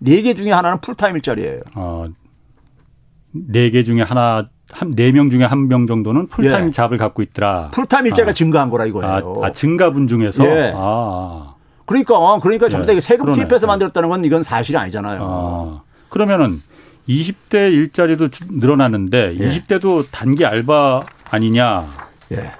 [0.02, 1.58] 4개 중에 하나는 풀타임 일자리예요.
[1.76, 2.06] 어,
[3.52, 6.70] 4개 중에 하나 한 4명 중에 한 명 정도는 풀타임 예.
[6.70, 7.70] job을 갖고 있더라.
[7.72, 8.34] 풀타임 일자리가 아.
[8.34, 9.40] 증가한 거라 이거예요.
[9.42, 10.72] 아, 아 증가분 중에서 예.
[10.74, 11.51] 아.
[11.86, 13.38] 그러니까 그러니까 전부 다 세금 그러네.
[13.40, 15.20] 투입해서 만들었다는 건 이건 사실이 아니잖아요.
[15.22, 16.62] 아, 그러면은
[17.08, 19.50] 20대 일자리도 늘어났는데 예.
[19.50, 21.86] 20대도 단기 알바 아니냐?
[22.32, 22.52] 예.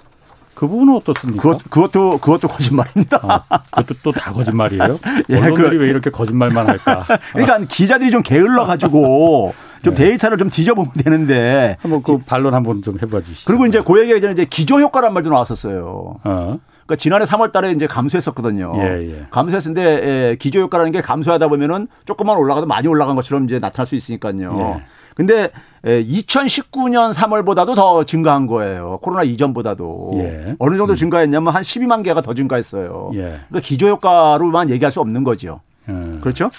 [0.54, 1.42] 그 부분은 어떻습니까?
[1.42, 3.44] 그것, 그것도 그것도 거짓말입니다.
[3.48, 4.98] 아, 그것도 또 다 거짓말이에요?
[5.30, 7.04] 예, 언론들이 그, 왜 이렇게 거짓말만 할까?
[7.32, 10.04] 그러니까 기자들이 좀 게을러 가지고 좀 네.
[10.04, 13.46] 데이터를 좀 뒤져보면 되는데 한번 그 반론 한번 좀 해봐 주시죠.
[13.46, 16.20] 그리고 이제 그 얘기가 이제 기저 효과란 말도 나왔었어요.
[16.22, 16.58] 어.
[16.92, 18.72] 그러니까 지난해 3월 달에 이제 감소했었거든요.
[18.76, 19.26] 예, 예.
[19.30, 23.94] 감소했는데 예, 기저 효과라는 게 감소하다 보면은 조금만 올라가도 많이 올라간 것처럼 이제 나타날 수
[23.94, 24.76] 있으니까요.
[24.78, 24.84] 예.
[25.14, 25.50] 근데
[25.84, 28.98] 2019년 3월보다도 더 증가한 거예요.
[29.02, 30.12] 코로나 이전보다도.
[30.16, 30.54] 예.
[30.58, 30.96] 어느 정도 음.
[30.96, 33.10] 증가했냐면 한 12만 개가 더 증가했어요.
[33.14, 33.20] 예.
[33.20, 35.60] 그러니까 기저 효과로만 얘기할 수 없는 거죠.
[35.88, 36.18] 예.
[36.20, 36.50] 그렇죠?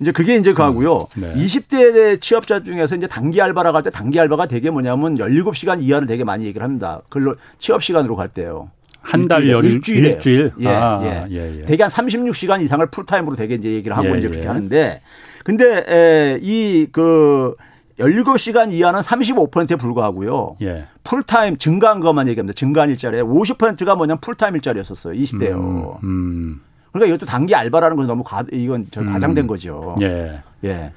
[0.00, 1.06] 이제 그게 이제 그하고요.
[1.18, 1.22] 음.
[1.22, 1.34] 네.
[1.44, 6.22] 20대 취업자 중에서 이제 단기 알바라고 할 때 단기 알바가 되게 뭐냐면 17시간 이하를 되게
[6.24, 7.00] 많이 얘기를 합니다.
[7.08, 8.70] 그걸로 취업 시간으로 갈 때요.
[9.08, 11.26] 한 달 열일 일주일 일주일 예, 아, 예.
[11.30, 11.64] 예, 예.
[11.64, 14.48] 대개 한 36시간 이상을 풀타임으로 되게 이제 얘기를 하고 예, 이제 그렇게 예.
[14.48, 15.00] 하는데
[15.44, 17.54] 근데 에, 이그
[17.98, 20.56] 17시간 이하는 35%에 불과하고요.
[20.62, 20.84] 예.
[21.04, 22.54] 풀타임 증가한 것만 얘기합니다.
[22.54, 25.14] 증가한 일자리에 50%가 뭐냐면 풀타임 일자리였었어요.
[25.14, 25.54] 20대요.
[25.54, 26.60] 음, 음.
[26.92, 29.12] 그러니까 이것도 단기 알바라는 건 너무 과, 이건 저 음.
[29.12, 29.96] 과장된 거죠.
[30.00, 30.40] 예.
[30.64, 30.92] 예.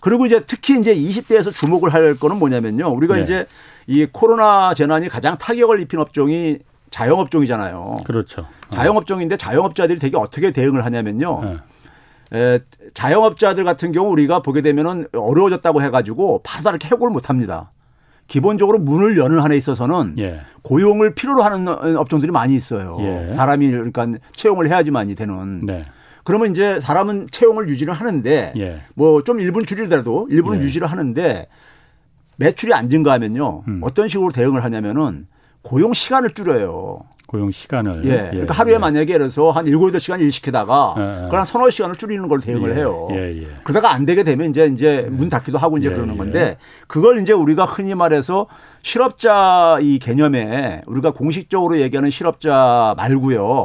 [0.00, 2.88] 그리고 이제 특히 이제 20대에서 주목을 할 거는 뭐냐면요.
[2.94, 3.22] 우리가 예.
[3.22, 3.46] 이제
[3.86, 6.58] 이 코로나 재난이 가장 타격을 입힌 업종이
[6.94, 7.96] 자영업종이잖아요.
[8.04, 8.42] 그렇죠.
[8.42, 8.70] 어.
[8.70, 11.58] 자영업종인데 자영업자들이 되게 어떻게 대응을 하냐면요.
[12.32, 12.38] 예.
[12.38, 12.60] 에,
[12.94, 17.72] 자영업자들 같은 경우 우리가 보게 되면은 어려워졌다고 해가지고 바로 이렇게 해고를 못 합니다.
[18.28, 20.40] 기본적으로 문을 여는 한에 있어서는 예.
[20.62, 22.96] 고용을 필요로 하는 업종들이 많이 있어요.
[23.00, 23.32] 예.
[23.32, 25.66] 사람이 그러니까 채용을 해야지만이 되는.
[25.66, 25.84] 네.
[26.22, 28.80] 그러면 이제 사람은 채용을 유지를 하는데 예.
[28.94, 30.64] 뭐좀 일분 줄이더라도 일부는 예.
[30.64, 31.48] 유지를 하는데
[32.36, 33.64] 매출이 안 증가하면요.
[33.66, 33.80] 음.
[33.82, 35.26] 어떤 식으로 대응을 하냐면은
[35.64, 37.00] 고용 시간을 줄여요.
[37.26, 38.04] 고용 시간을.
[38.04, 38.10] 예.
[38.10, 38.30] 예.
[38.30, 38.78] 그러니까 하루에 예.
[38.78, 41.28] 만약에 예를 들어서 한 7, 8시간 일 시키다가 예.
[41.30, 42.74] 그런 서너 시간을 줄이는 걸 대응을 예.
[42.76, 43.08] 해요.
[43.10, 43.42] 예.
[43.42, 43.48] 예.
[43.64, 47.64] 그러다가 안 되게 되면 이제 이제 문 닫기도 하고 이제 그러는 건데 그걸 이제 우리가
[47.64, 48.46] 흔히 말해서
[48.82, 53.64] 실업자 이 개념에 우리가 공식적으로 얘기하는 실업자 말고요.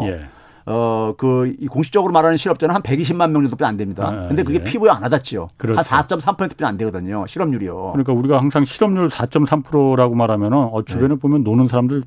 [0.72, 4.08] 어, 그, 이 공식적으로 말하는 실업자는 한 120만 명 정도뿐이 안 됩니다.
[4.08, 4.64] 아, 근데 그게 예.
[4.64, 5.50] 피부에 안 와닿죠.
[5.58, 5.80] 그렇죠.
[5.80, 7.26] 한 4.3%뿐이 안 되거든요.
[7.28, 7.94] 실업률이요.
[7.94, 11.20] 그러니까 우리가 항상 실업률 4.3%라고 말하면은 어, 주변에 네.
[11.20, 12.04] 보면 노는 사람들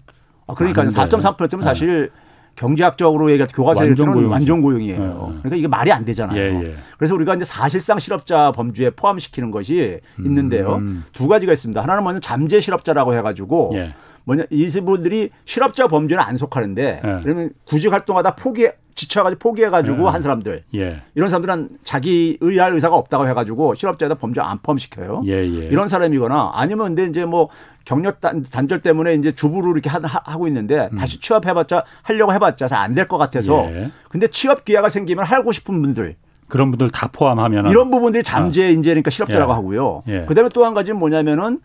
[0.46, 1.62] 아, 그러니까 4.3%면 네.
[1.62, 2.10] 사실
[2.54, 4.98] 경제학적으로 얘기할 때 교과서에서는 완전 고용이에요.
[4.98, 5.38] 네, 네.
[5.38, 6.38] 그러니까 이게 말이 안 되잖아요.
[6.38, 6.74] 예, 예.
[6.98, 10.76] 그래서 우리가 이제 사실상 실업자 범주에 포함시키는 것이 음, 있는데요.
[10.76, 11.04] 음.
[11.12, 11.82] 두 가지가 있습니다.
[11.82, 13.94] 하나는 먼저 잠재 실업자라고 해가지고 예.
[14.24, 17.20] 뭐냐 이분들이 실업자 범주는 안 속하는데 예.
[17.22, 20.08] 그러면 구직 활동하다 포기 지쳐가지고 포기해가지고 예.
[20.10, 21.02] 한 사람들 예.
[21.14, 25.22] 이런 사람들은 자기 의할 의사가 없다고 해가지고 실업자에다 범죄 안 포함시켜요.
[25.26, 25.66] 예, 예.
[25.68, 27.48] 이런 사람이거나 아니면 근데 이제 뭐
[27.86, 30.98] 경력 단절 때문에 이제 주부로 이렇게 하고 있는데 음.
[30.98, 33.90] 다시 취업해봤자 하려고 해봤자 잘 안 될 것 같아서 예.
[34.10, 36.16] 근데 취업 기회가 생기면 하고 싶은 분들
[36.48, 38.68] 그런 분들 다 포함하면 이런 부분들이 잠재 아.
[38.68, 39.54] 인재니까 실업자라고 예.
[39.54, 40.02] 하고요.
[40.26, 41.60] 그다음에 또 한 가지는 뭐냐면은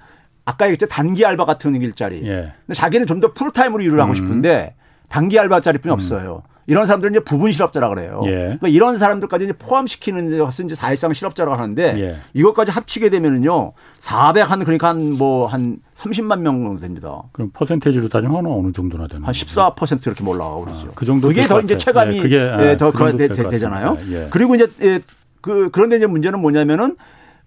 [0.48, 2.22] 아까 얘기했죠 단기 알바 같은 일자리.
[2.22, 4.16] 근데 자기는 좀 더 풀타임으로 일을 하고 음.
[4.16, 4.76] 싶은데
[5.10, 5.94] 단기 알바짜리뿐이 음.
[5.94, 6.44] 없어요.
[6.70, 8.22] 이런 사람들은 이제 부분 실업자라 그래요.
[8.26, 8.32] 예.
[8.60, 12.18] 그러니까 이런 사람들까지 이제 포함시키는 것은 이제 사실상 실업자라고 하는데 예.
[12.34, 17.24] 이것까지 합치게 되면은요 400 한 그러니까 한 뭐한 뭐 30만 명 정도 됩니다.
[17.32, 19.32] 그럼 퍼센테이지로 따지면 어느 정도나 되나요?
[19.32, 20.88] 한14% 이렇게 올라가고 그러죠.
[20.90, 23.98] 아, 그 정도 그게 더 이제 체감이 예, 그게 아, 예, 더 그 되, 되잖아요.
[24.12, 24.28] 예.
[24.30, 25.00] 그리고 이제 예,
[25.42, 26.98] 그 그런데 이제 문제는 뭐냐면은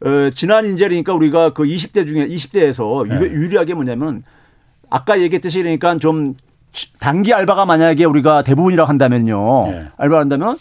[0.03, 3.31] 어, 지난 인재니까 우리가 그 20대 중에 20대에서 예.
[3.31, 4.23] 유리하게 뭐냐면
[4.89, 6.35] 아까 얘기했듯이 그러니까 좀
[6.99, 9.67] 단기 알바가 만약에 우리가 대부분이라고 한다면요.
[9.71, 9.89] 네.
[9.97, 10.59] 알바 한다면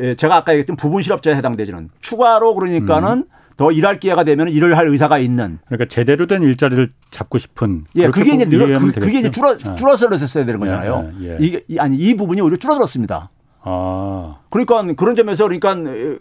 [0.00, 3.24] 예, 제가 아까 얘기했던 부분 실업자에 해당되지는 추가로 그러니까는 음.
[3.56, 5.58] 더 일할 기회가 되면 일을 할 의사가 있는.
[5.66, 7.84] 그러니까 제대로 된 일자리를 잡고 싶은.
[7.96, 9.74] 예, 그게 이제 늘어, 그, 게 이제 줄어 네.
[9.74, 11.12] 줄어들었어야 되는 거잖아요.
[11.20, 11.36] 예, 예, 예.
[11.38, 13.28] 이게 아니 이 부분이 오히려 줄어들었습니다.
[13.64, 14.36] 아.
[14.50, 15.74] 그러니까 그런 점에서 그러니까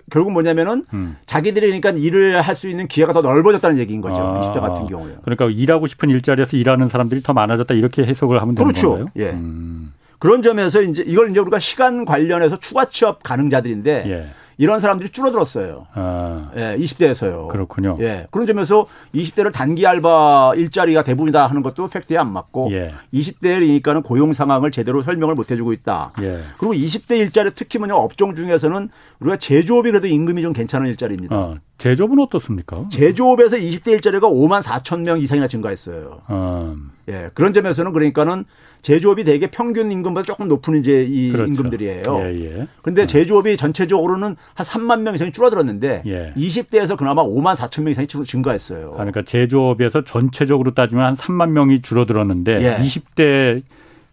[0.09, 1.17] 결국 뭐냐면은 음.
[1.25, 4.21] 자기들이 그러니까 일을 할 수 있는 기회가 더 넓어졌다는 얘기인 거죠.
[4.21, 4.41] 아.
[4.43, 5.15] 십자 같은 경우에.
[5.23, 8.89] 그러니까 일하고 싶은 일자리에서 일하는 사람들이 더 많아졌다 이렇게 해석을 하면 되는 그렇죠.
[8.89, 9.07] 건가요?
[9.15, 9.29] 예.
[9.31, 9.93] 음.
[10.19, 14.29] 그런 점에서 이제 이걸 이제 우리가 시간 관련해서 추가 취업 가능자들인데 예.
[14.61, 15.87] 이런 사람들이 줄어들었어요.
[15.95, 16.51] 아.
[16.55, 17.47] 예, 20대에서요.
[17.47, 17.97] 그렇군요.
[17.99, 18.27] 예.
[18.29, 22.93] 그런 점에서 20대를 단기 알바 일자리가 대부분이다 하는 것도 팩트에 안 맞고 예.
[23.11, 26.13] 20대이니까는 고용 상황을 제대로 설명을 못 해주고 있다.
[26.21, 26.43] 예.
[26.59, 31.35] 그리고 20대 일자리 특히 뭐냐 업종 중에서는 우리가 제조업이 그래도 임금이 좀 괜찮은 일자리입니다.
[31.35, 32.83] 어, 제조업은 어떻습니까?
[32.91, 36.21] 제조업에서 20대 일자리가 5만 4천 명 이상이나 증가했어요.
[36.29, 36.91] 음.
[37.09, 37.31] 예.
[37.33, 38.45] 그런 점에서는 그러니까는
[38.81, 41.51] 제조업이 대개 평균 임금보다 조금 높은 이제 이 그렇죠.
[41.51, 42.03] 임금들이에요.
[42.19, 42.67] 예, 예.
[42.81, 43.07] 근데 음.
[43.07, 46.33] 제조업이 전체적으로는 한 3만 명 이상이 줄어들었는데 예.
[46.35, 48.91] 20대에서 그나마 5만 4천 명 이상이 증가했어요.
[48.91, 52.83] 그러니까 제조업에서 전체적으로 따지면 한 3만 명이 줄어들었는데 예.
[52.83, 53.61] 20대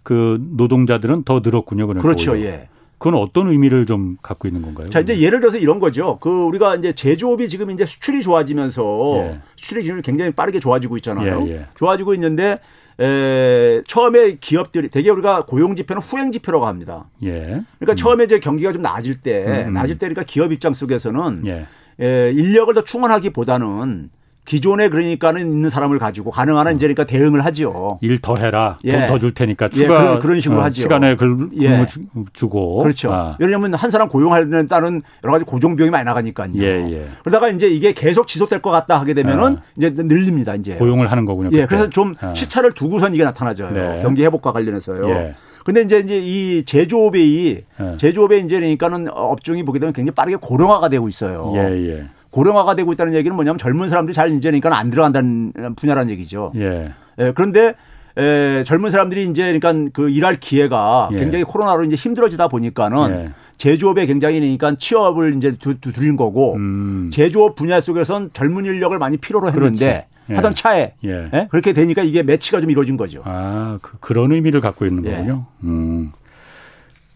[0.03, 1.87] 그 노동자들은 더 늘었군요.
[1.87, 2.33] 그러니까 그렇죠.
[2.33, 2.47] 오히려.
[2.47, 2.69] 예.
[2.99, 4.89] 그건 어떤 의미를 좀 갖고 있는 건가요?
[4.89, 6.19] 자, 이제 예를 들어서 이런 거죠.
[6.21, 9.41] 그 우리가 이제 제조업이 지금 이제 수출이 좋아지면서 예.
[9.55, 11.45] 수출이 지금 굉장히 빠르게 좋아지고 있잖아요.
[11.47, 11.67] 예, 예.
[11.77, 12.59] 좋아지고 있는데
[13.01, 17.09] 에, 처음에 기업들이 대개 우리가 고용 지표는 후행 지표라고 합니다.
[17.23, 17.31] 예.
[17.79, 17.97] 그러니까 음.
[17.97, 19.73] 처음에 이제 경기가 좀 나아질 때, 음.
[19.73, 21.67] 나아질 때 그러니까 기업 입장 속에서는 예.
[22.01, 24.11] 에, 인력을 더 충원하기보다는
[24.49, 27.99] 기존에 그러니까는 있는 사람을 가지고 가능한 한 이제 그러니까 대응을 하죠.
[28.01, 28.79] 일더 해라.
[28.85, 28.93] 예.
[28.93, 30.81] 돈더 줄 테니까 추가 예, 그런, 그런 식으로 어, 하죠.
[30.81, 31.85] 시간에 근무 예.
[32.33, 32.79] 주고.
[32.83, 33.13] 그렇죠.
[33.13, 33.37] 아.
[33.39, 36.53] 왜냐하면 한 사람 고용하는 따른 여러 가지 고정 비용이 많이 나가니까요.
[36.57, 37.07] 예, 예.
[37.21, 39.63] 그러다가 이제 이게 계속 지속될 것 같다 하게 되면은 아.
[39.77, 40.55] 이제 늘립니다.
[40.55, 41.51] 이제 고용을 하는 거군요.
[41.53, 41.67] 예, 그때.
[41.67, 42.33] 그래서 좀 아.
[42.33, 43.69] 시차를 두고선 이게 나타나죠.
[43.71, 44.01] 네.
[44.01, 45.11] 경기 회복과 관련해서요.
[45.11, 45.35] 예.
[45.63, 47.97] 근데 이제 이제 이 제조업이 예.
[47.99, 51.53] 제조업에 이제 그러니까는 업종이 보게 되면 굉장히 빠르게 고령화가 되고 있어요.
[51.57, 52.07] 예, 예.
[52.39, 56.53] 고령화가 되고 있다는 얘기는 뭐냐면 젊은 사람들이 잘 이제니까 안 들어간다는 분야라는 얘기죠.
[56.55, 56.93] 예.
[57.19, 57.75] 예 그런데
[58.17, 61.17] 에, 젊은 사람들이 이제 그러니까 그 일할 기회가 예.
[61.17, 63.33] 굉장히 코로나로 이제 힘들어지다 보니까는 예.
[63.57, 67.11] 제조업에 굉장히 그러니까 취업을 이제 두, 두, 두린 거고 음.
[67.13, 70.35] 제조업 분야 속에선 젊은 인력을 많이 필요로 했는데 예.
[70.37, 71.31] 하던 차에 예.
[71.35, 71.49] 예.
[71.51, 73.23] 그렇게 되니까 이게 매치가 좀 이루어진 거죠.
[73.25, 75.11] 아 그, 런 의미를 갖고 있는 예.
[75.11, 75.47] 거군요.
[75.65, 76.13] 음.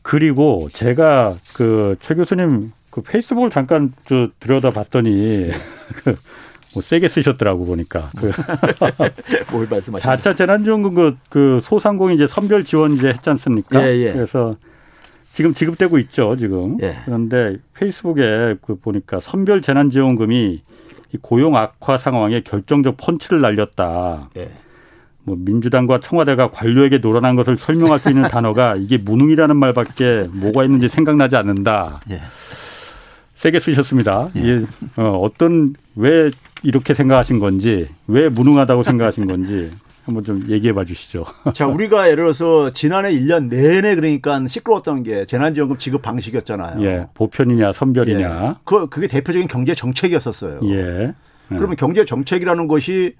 [0.03, 5.49] 그리고 제가 그 최 교수님 그 페이스북을 잠깐 저 들여다봤더니
[6.05, 8.11] 그뭐 세게 쓰셨더라고 보니까.
[8.17, 8.31] 그
[9.51, 10.09] 뭘 말씀하시죠?
[10.11, 13.83] 4차 재난지원금 그, 그 소상공인 이제 선별 지원 이제 했지 않습니까?
[13.83, 14.13] 예, 예.
[14.13, 14.55] 그래서
[15.25, 16.77] 지금 지급되고 있죠, 지금.
[16.83, 16.99] 예.
[17.07, 20.63] 그런데 페이스북에 그 보니까 선별 재난지원금이
[21.15, 24.29] 이 고용 악화 상황에 결정적 펀치를 날렸다.
[24.37, 24.51] 예.
[25.25, 30.89] 뭐 민주당과 청와대가 관료에게 놀아난 것을 설명할 수 있는 단어가 이게 무능이라는 말밖에 뭐가 있는지
[30.89, 32.03] 생각나지 않는다.
[33.43, 33.49] 예.
[33.51, 34.29] 세게 쓰셨습니다.
[34.37, 34.41] 예.
[34.43, 34.67] 예.
[34.97, 36.31] 어, 어떤 왜
[36.63, 39.73] 이렇게 생각하신 건지 왜 무능하다고 생각하신 건지
[40.05, 41.25] 한번 좀 얘기해 봐 주시죠.
[41.55, 46.85] 자, 우리가 예를 들어서 지난해 1년 내내 그러니까 시끄러웠던 게 재난지원금 지급 방식이었잖아요.
[46.85, 47.07] 예.
[47.15, 48.47] 보편이냐 선별이냐.
[48.49, 48.55] 예.
[48.65, 50.61] 그, 그게 대표적인 경제 정책이었었어요.
[50.65, 50.77] 예.
[50.77, 51.15] 예.
[51.49, 53.15] 그러면 경제 정책이라는 것이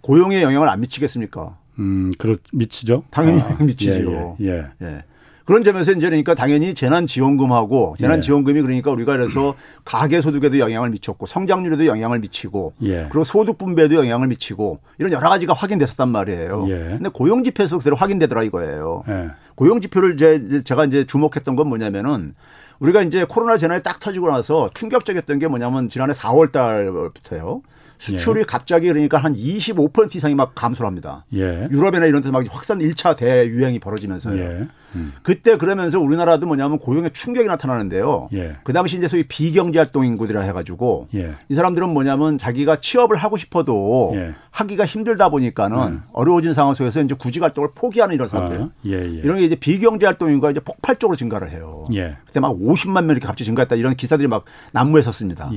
[0.00, 1.56] 고용에 영향을 안 미치겠습니까?
[1.78, 3.04] 음, 그렇 미치죠.
[3.10, 4.36] 당연히 아, 미치죠.
[4.40, 5.02] 예, 예.
[5.46, 5.52] 예.
[5.52, 5.56] 예.
[5.56, 9.54] 그런 점에서 이제 그러니까 당연히 재난지원금하고 재난지원금이 그러니까 우리가 그래서
[9.84, 13.06] 가계소득에도 영향을 미쳤고 성장률에도 영향을 미치고 예.
[13.08, 16.66] 그리고 소득 분배에도 영향을 미치고 이런 여러 가지가 확인됐었단 말이에요.
[16.68, 16.74] 예.
[16.90, 19.04] 근데 고용 지표에서 그대로 확인되더라 이거예요.
[19.08, 19.30] 예.
[19.54, 22.34] 고용 지표를 이제 제가 이제 주목했던 건 뭐냐면은
[22.78, 27.62] 우리가 이제 코로나 재난이 딱 터지고 나서 충격적이었던 게 뭐냐면 지난해 4월 달부터요.
[27.98, 28.44] 수출이 예.
[28.44, 31.24] 갑자기 그러니까 한 25% 이상이 막 감소를 합니다.
[31.34, 31.68] 예.
[31.70, 34.38] 유럽이나 이런 데서 막 확산 1차 대유행이 벌어지면서요.
[34.38, 34.68] 예.
[34.96, 35.12] 음.
[35.22, 38.28] 그때 그러면서 우리나라도 뭐냐면 고용에 충격이 나타나는데요.
[38.34, 38.56] 예.
[38.64, 41.34] 그 당시 이제 소위 비경제 활동 인구들이라 해가지고 예.
[41.48, 44.34] 이 사람들은 뭐냐면 자기가 취업을 하고 싶어도 예.
[44.50, 46.02] 하기가 힘들다 보니까는 음.
[46.12, 48.60] 어려워진 상황 속에서 이제 구직 활동을 포기하는 이런 사람들.
[48.62, 51.84] 아, 이런 게 이제 비경제 활동 인구가 이제 폭발적으로 증가를 해요.
[52.26, 55.50] 그때 막 50만 명 이렇게 갑자기 증가했다 이런 기사들이 막 난무에 섰습니다.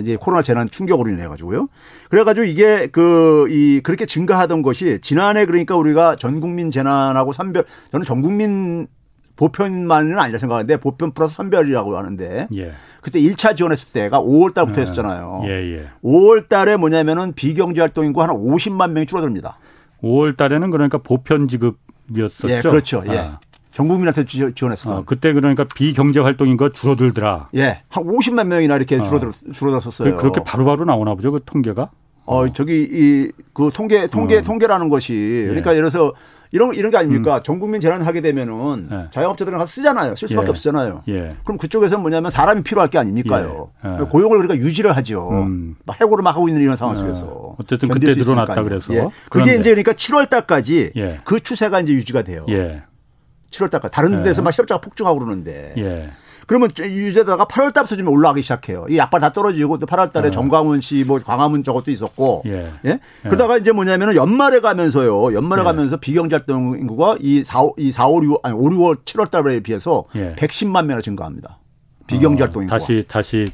[0.00, 1.68] 이제 코로나 재난 충격으로 인해 가지고요.
[2.08, 8.04] 그래가지고 이게 그 이 그렇게 증가하던 것이 지난해 그러니까 우리가 전 국민 재난하고 선별 저는
[8.04, 8.85] 전 국민
[9.36, 12.72] 보편만은 아니라 생각하는데 보편 플러스 선별이라고 하는데 예.
[13.02, 14.82] 그때 1차 지원했을 때가 5월 달부터 예.
[14.82, 15.42] 했었잖아요.
[15.46, 15.86] 예, 예.
[16.02, 19.58] 5월 달에 뭐냐면은 비경제 활동 인구 한 50만 명이 줄어듭니다.
[20.02, 22.48] 5월 달에는 그러니까 보편 지급이었었죠.
[22.48, 23.02] 예, 그렇죠.
[23.10, 23.18] 예.
[23.18, 23.40] 아.
[23.72, 24.90] 전 국민한테 지원했어.
[24.90, 27.50] 어, 그때 그러니까 비경제 활동인 거 줄어들더라.
[27.56, 27.82] 예.
[27.90, 29.32] 한 50만 명이나 이렇게 줄어들, 어.
[29.52, 30.14] 줄어들었어요.
[30.14, 31.30] 그, 그렇게 바로 바로 나오나 보죠.
[31.30, 31.90] 그 통계가.
[32.24, 34.40] 어, 저기 이 그 통계 통계 어.
[34.42, 35.76] 통계라는 것이 그러니까 예.
[35.76, 36.12] 예를 들어서
[36.56, 37.36] 이런 이런 게 아닙니까?
[37.36, 37.40] 음.
[37.42, 39.06] 전 국민 재난 하게 되면은 예.
[39.10, 40.14] 자영업자들은 가서 쓰잖아요.
[40.16, 40.50] 쓸 수밖에 예.
[40.50, 41.02] 없잖아요.
[41.08, 41.36] 예.
[41.44, 43.70] 그럼 그쪽에서는 뭐냐면 사람이 필요할 게 아닙니까요?
[43.84, 43.90] 예.
[44.00, 44.04] 예.
[44.04, 45.28] 고용을 우리가 유지를 하죠.
[45.30, 45.76] 음.
[45.84, 49.54] 막 해고를 막 하고 있는 이런 상황 속에서 어쨌든 그때 늘어났다 그래서 그게 그런데.
[49.56, 50.92] 이제 그러니까 7월 달까지
[51.24, 52.46] 그 추세가 이제 유지가 돼요.
[53.50, 55.74] 7월 달까지 다른 데서 막 실업자가 폭증하고 그러는데.
[56.46, 58.86] 그러면 유지하다가 8월 달부터 좀 올라가기 시작해요.
[58.88, 60.30] 이 약발 다 떨어지고 또 8월 달에 어.
[60.30, 62.42] 정광훈 씨, 뭐 광화문 저것도 있었고.
[62.46, 62.70] 예.
[62.84, 62.88] 예?
[62.90, 63.00] 예.
[63.22, 65.34] 그러다가 이제 뭐냐면은 연말에 가면서요.
[65.34, 65.64] 연말에 예.
[65.64, 70.04] 가면서 비경제활동 인구가 이 4, 이 4, 5, 6, 아니 5, 6월 7월 달에 비해서
[70.14, 70.34] 예.
[70.36, 71.58] 110만 명이나 증가합니다.
[72.06, 72.78] 비경제활동 어, 인구가.
[72.78, 73.46] 다시 다시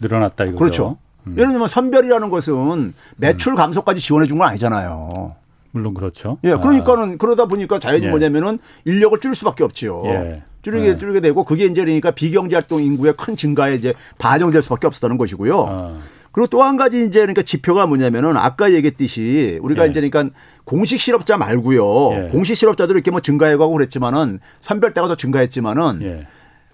[0.00, 0.58] 늘어났다 이거죠.
[0.58, 0.96] 그렇죠.
[1.26, 1.32] 음.
[1.38, 3.56] 예를 들면 선별이라는 것은 매출 음.
[3.56, 5.34] 감소까지 지원해 준 건 아니잖아요.
[5.76, 6.38] 물론 그렇죠.
[6.44, 7.16] 예, 그러니까는 아.
[7.18, 8.10] 그러다 보니까 자연히 예.
[8.10, 10.02] 뭐냐면은 인력을 줄일 수밖에 없지요.
[10.06, 10.42] 예.
[10.62, 10.98] 줄이게 네.
[10.98, 15.66] 줄이게 되고 그게 이제 그러니까 비경제 활동 인구의 큰 증가에 이제 반영될 수밖에 없었다는 것이고요.
[15.68, 15.98] 아.
[16.32, 19.90] 그리고 또 한 가지 이제 그러니까 지표가 뭐냐면은 아까 얘기했듯이 우리가 예.
[19.90, 20.34] 이제 그러니까
[20.64, 22.12] 공식 실업자 말고요.
[22.12, 22.28] 예.
[22.30, 26.26] 공식 실업자도 이렇게 뭐 증가해가고 그랬지만은 선별대가 더 증가했지만은 예.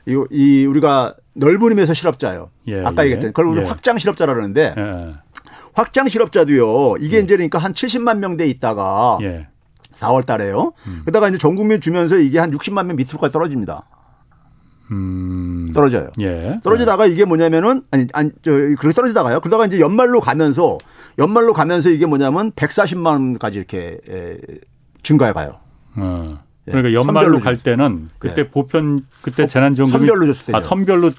[0.06, 2.50] 이, 이 우리가 넓은 의미에서 실업자요.
[2.68, 2.80] 예.
[2.80, 3.64] 아까 얘기했던 그걸 우리 예.
[3.66, 5.14] 확장 실업자라 그러는데 예.
[5.74, 6.96] 확장 실업자도요.
[7.00, 9.18] 이게 이제 그러니까 한 70만 명대 있다가
[9.94, 10.72] 4월 달에요.
[10.86, 11.00] 음.
[11.04, 13.86] 그러다가 이제 전 국민 주면서 이게 한 60만 명 밑으로까지 떨어집니다.
[14.90, 15.72] 음.
[15.72, 16.10] 떨어져요.
[16.20, 16.58] 예.
[16.62, 19.40] 떨어지다가 이게 뭐냐면은 아니 아니 저 그렇게 떨어지다가요.
[19.40, 20.78] 그러다가 이제 연말로 가면서
[21.18, 24.38] 연말로 가면서 이게 뭐냐면 140만까지 이렇게 에,
[25.02, 25.60] 증가해 가요.
[25.96, 26.38] 어.
[26.64, 28.48] 그러니까 연말로 갈 때는 그때 예.
[28.48, 31.10] 보편 그때 재난지원금이 선별로 줬을 때 아, 선별로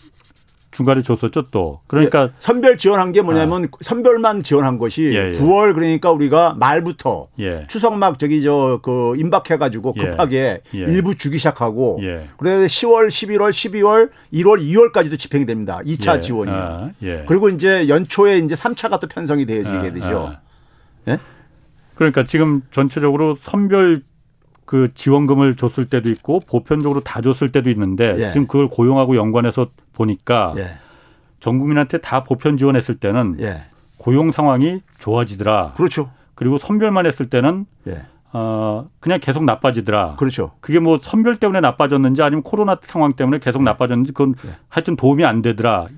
[0.74, 1.82] 중간에 줬었죠 또.
[1.88, 3.68] 그러니까 예, 선별 지원한 게 뭐냐면 아.
[3.82, 5.40] 선별만 지원한 것이 예, 예.
[5.40, 7.66] 9월 그러니까 우리가 말부터 예.
[7.68, 10.06] 추석 막 저기 저 그 임박해 가지고 예.
[10.06, 10.80] 급하게 예.
[10.80, 12.00] 일부 주기 시작하고
[12.38, 15.80] 그래서 10월, 11월, 12월, 1월, 2월까지도 집행이 됩니다.
[15.86, 16.52] 2차 지원이.
[16.52, 16.90] 아.
[17.26, 19.82] 그리고 이제 연초에 이제 3차가 또 편성이 되게 아.
[19.82, 20.34] 되죠.
[21.06, 21.18] 아.
[21.96, 24.02] 그러니까 지금 전체적으로 선별
[24.74, 28.30] 그 지원금을 줬을 때도 있고 보편적으로 다 줬을 때도 있는데 예.
[28.32, 30.78] 지금 그걸 고용하고 연관해서 보니까 예.
[31.40, 33.66] 전 국민한테 다 보편 지원했을 때는 예.
[34.00, 35.74] 고용 상황이 좋아지더라.
[35.76, 36.10] 그렇죠.
[36.34, 38.02] 그리고 선별만 했을 때는 예.
[38.32, 40.16] 어, 그냥 계속 나빠지더라.
[40.16, 40.54] 그렇죠.
[40.60, 43.66] 그게 뭐 선별 때문에 나빠졌는지 아니면 코로나 상황 때문에 계속 네.
[43.66, 44.54] 나빠졌는지 그건 네.
[44.70, 45.90] 하여튼 도움이 안 되더라.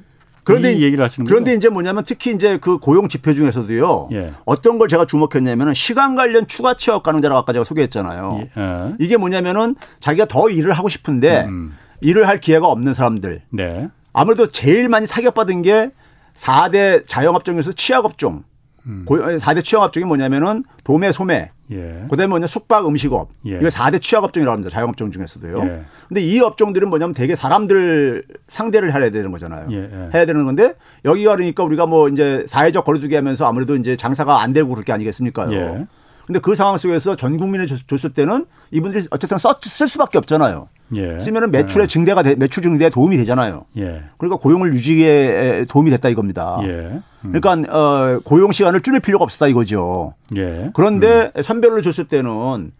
[0.46, 1.58] 그런데 이 얘기를 하시는 그런데 거죠?
[1.58, 4.10] 이제 뭐냐면 특히 이제 그 고용 지표 중에서도요.
[4.14, 4.32] 예.
[4.46, 8.42] 어떤 걸 제가 주목했냐면은 시간 관련 추가 취업 가능자라고 아까 제가 소개했잖아요.
[8.42, 8.62] 예.
[8.62, 8.94] 예.
[9.00, 11.76] 이게 뭐냐면은 자기가 더 일을 하고 싶은데 음.
[12.02, 13.42] 일을 할 기회가 없는 사람들.
[13.50, 13.90] 네.
[14.14, 15.90] 아무래도 제일 많이 타격받은 게
[16.36, 18.44] 4대 자영업 중에서 취약업종.
[18.88, 19.06] 음.
[19.06, 22.06] 4대 취약업종이 뭐냐면은 도매, 소매, 예.
[22.10, 23.30] 그다음에 뭐냐 숙박, 음식업.
[23.48, 23.58] 예.
[23.58, 24.70] 이거 4대 취약업종이라고 합니다.
[24.70, 25.60] 자영업종 중에서도요.
[25.64, 25.82] 예.
[26.08, 29.68] 근데 이 업종들은 뭐냐면 되게 사람들 상대를 해야 되는 거잖아요.
[29.72, 29.78] 예.
[29.78, 30.10] 예.
[30.14, 34.54] 해야 되는 건데 여기가 그러니까 우리가 뭐 이제 사회적 거리두기 하면서 아무래도 이제 장사가 안
[34.54, 35.88] 되고 그럴 게 아니겠습니까요.
[36.26, 36.28] 예.
[36.28, 40.68] 근데 그 상황 속에서 전 국민에 줬을 때는 이분들이 어쨌든 썼, 쓸 수밖에 없잖아요.
[40.96, 41.20] 예.
[41.20, 41.88] 쓰면은 매출의 예.
[41.88, 43.66] 증대가 되, 매출 증대에 도움이 되잖아요.
[43.78, 44.04] 예.
[44.18, 46.60] 그러니까 고용을 유지에 도움이 됐다 이겁니다.
[46.64, 47.02] 예.
[47.26, 47.32] 음.
[47.34, 50.14] 그러니까 어, 고용 시간을 줄일 필요가 없었다 이거죠.
[50.36, 50.72] 예.
[50.74, 51.42] 그런데 음.
[51.42, 52.72] 선별을 줬을 때는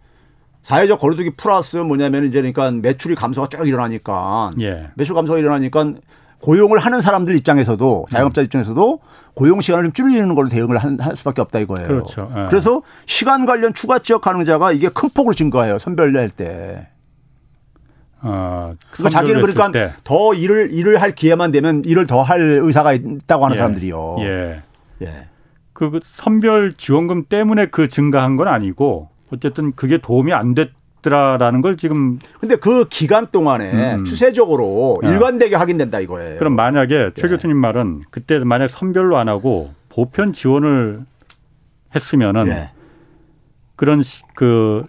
[0.62, 4.90] 사회적 거리두기 플러스 뭐냐면 이제 그러니까 매출이 감소가 쭉 일어나니까 예.
[4.96, 5.94] 매출 감소가 일어나니까
[6.40, 8.44] 고용을 하는 사람들 입장에서도 자영업자 음.
[8.44, 9.00] 입장에서도
[9.34, 11.86] 고용 시간을 좀 줄이는 걸로 대응을 할 수밖에 없다 이거예요.
[11.88, 12.30] 그렇죠.
[12.36, 12.46] 예.
[12.48, 15.78] 그래서 시간 관련 추가 지역 가능자가 이게 큰 폭으로 증가해요.
[15.78, 16.88] 선별낼 때.
[18.22, 19.92] 어, 그러니까 자기는 그러니까 때.
[20.04, 23.58] 더 일을 일을 할 기회만 되면 일을 더 할 의사가 있다고 하는 예.
[23.58, 24.16] 사람들이요.
[24.20, 24.62] 예.
[25.02, 25.26] 예.
[25.72, 30.70] 그 선별 지원금 때문에 그 증가한 건 아니고 어쨌든 그게 도움이 안 됐
[31.08, 34.04] 더라라는 걸 지금 근데 그 기간 동안에 음.
[34.04, 35.08] 추세적으로 예.
[35.08, 36.38] 일관되게 확인된다 이거예요.
[36.38, 37.28] 그럼 만약에 최 예.
[37.28, 41.00] 교수님 말은 그때 만약 선별로 안 하고 보편 지원을
[41.94, 42.70] 했으면은 예.
[43.76, 44.02] 그런
[44.34, 44.84] 그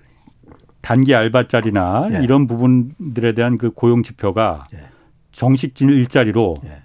[0.81, 2.23] 단기 알바짜리나 예.
[2.23, 4.79] 이런 부분들에 대한 그 고용 지표가 예.
[5.31, 6.81] 정식 일자리로 예.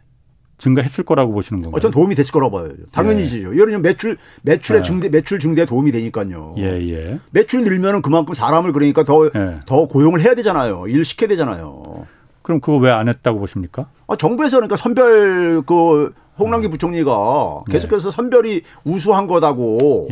[0.67, 1.77] 증가했을 거라고 보시는 건가요?
[1.77, 2.69] 어, 전 도움이 됐을 거라고 봐요.
[2.93, 3.49] 당연히지요.
[3.49, 3.53] 예.
[3.55, 4.83] 예를 들면 매출 매출의 예.
[4.85, 6.55] 증대 매출 증대에 도움이 되니까요.
[6.59, 7.19] 예, 예.
[7.33, 9.61] 매출 늘면은 그만큼 사람을 그러니까 더더 예.
[9.67, 10.85] 더 고용을 해야 되잖아요.
[10.87, 12.07] 일 시켜야 되잖아요.
[12.43, 13.89] 그럼 그거 왜 안 했다고 보십니까?
[14.07, 16.71] 아, 정부에서 그러니까 선별 그 홍남기 음.
[16.71, 20.09] 부총리가 계속해서 선별이 우수한 거다고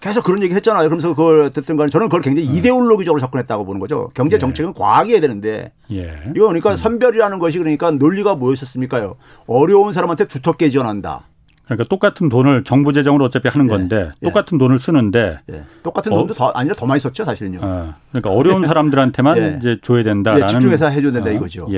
[0.00, 0.88] 계속 그런 얘기 했잖아요.
[0.88, 2.54] 그러면서 그걸 어쨌든 간에 저는 그걸 굉장히 음.
[2.54, 4.10] 이데올로기적으로 접근했다고 보는 거죠.
[4.14, 4.38] 경제 예.
[4.38, 4.78] 정책은 예.
[4.78, 5.72] 과하게 해야 되는데.
[5.92, 6.18] 예.
[6.34, 6.76] 이거 그러니까 음.
[6.76, 9.16] 선별이라는 것이 그러니까 논리가 뭐였었습니까요?
[9.46, 11.24] 어려운 사람한테 두텁게 지원한다.
[11.70, 13.70] 그러니까 똑같은 돈을 정부 재정으로 어차피 하는 예.
[13.70, 14.26] 건데 예.
[14.26, 15.62] 똑같은 돈을 쓰는데 예.
[15.84, 17.60] 똑같은 돈도 어, 더 아니라 더 많이 썼죠 사실은요.
[17.62, 19.56] 어, 그러니까 어려운 사람들한테만 예.
[19.60, 21.32] 이제 줘야 된다라는 집중해서 해줘야 된다 어.
[21.32, 21.68] 이거죠.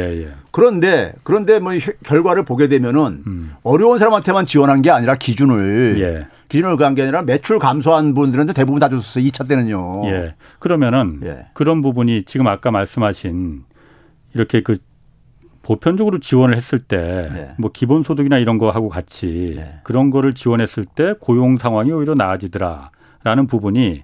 [0.51, 1.73] 그런데 그런데 뭐
[2.05, 3.53] 결과를 보게 되면은 음.
[3.65, 8.89] 어려운 사람한테만 지원한 게 아니라 기준을 기준을 그한 게 아니라 매출 감소한 분들한테 대부분 다
[8.89, 9.25] 줬었어요.
[9.25, 10.07] 2차 때는요.
[10.07, 10.35] 예.
[10.59, 11.47] 그러면은 예.
[11.53, 13.65] 그런 부분이 지금 아까 말씀하신
[14.35, 14.77] 이렇게 그
[15.63, 17.55] 보편적으로 지원을 했을 때뭐 예.
[17.73, 19.81] 기본소득이나 이런 거 하고 같이 예.
[19.83, 24.03] 그런 거를 지원했을 때 고용 상황이 오히려 나아지더라라는 부분이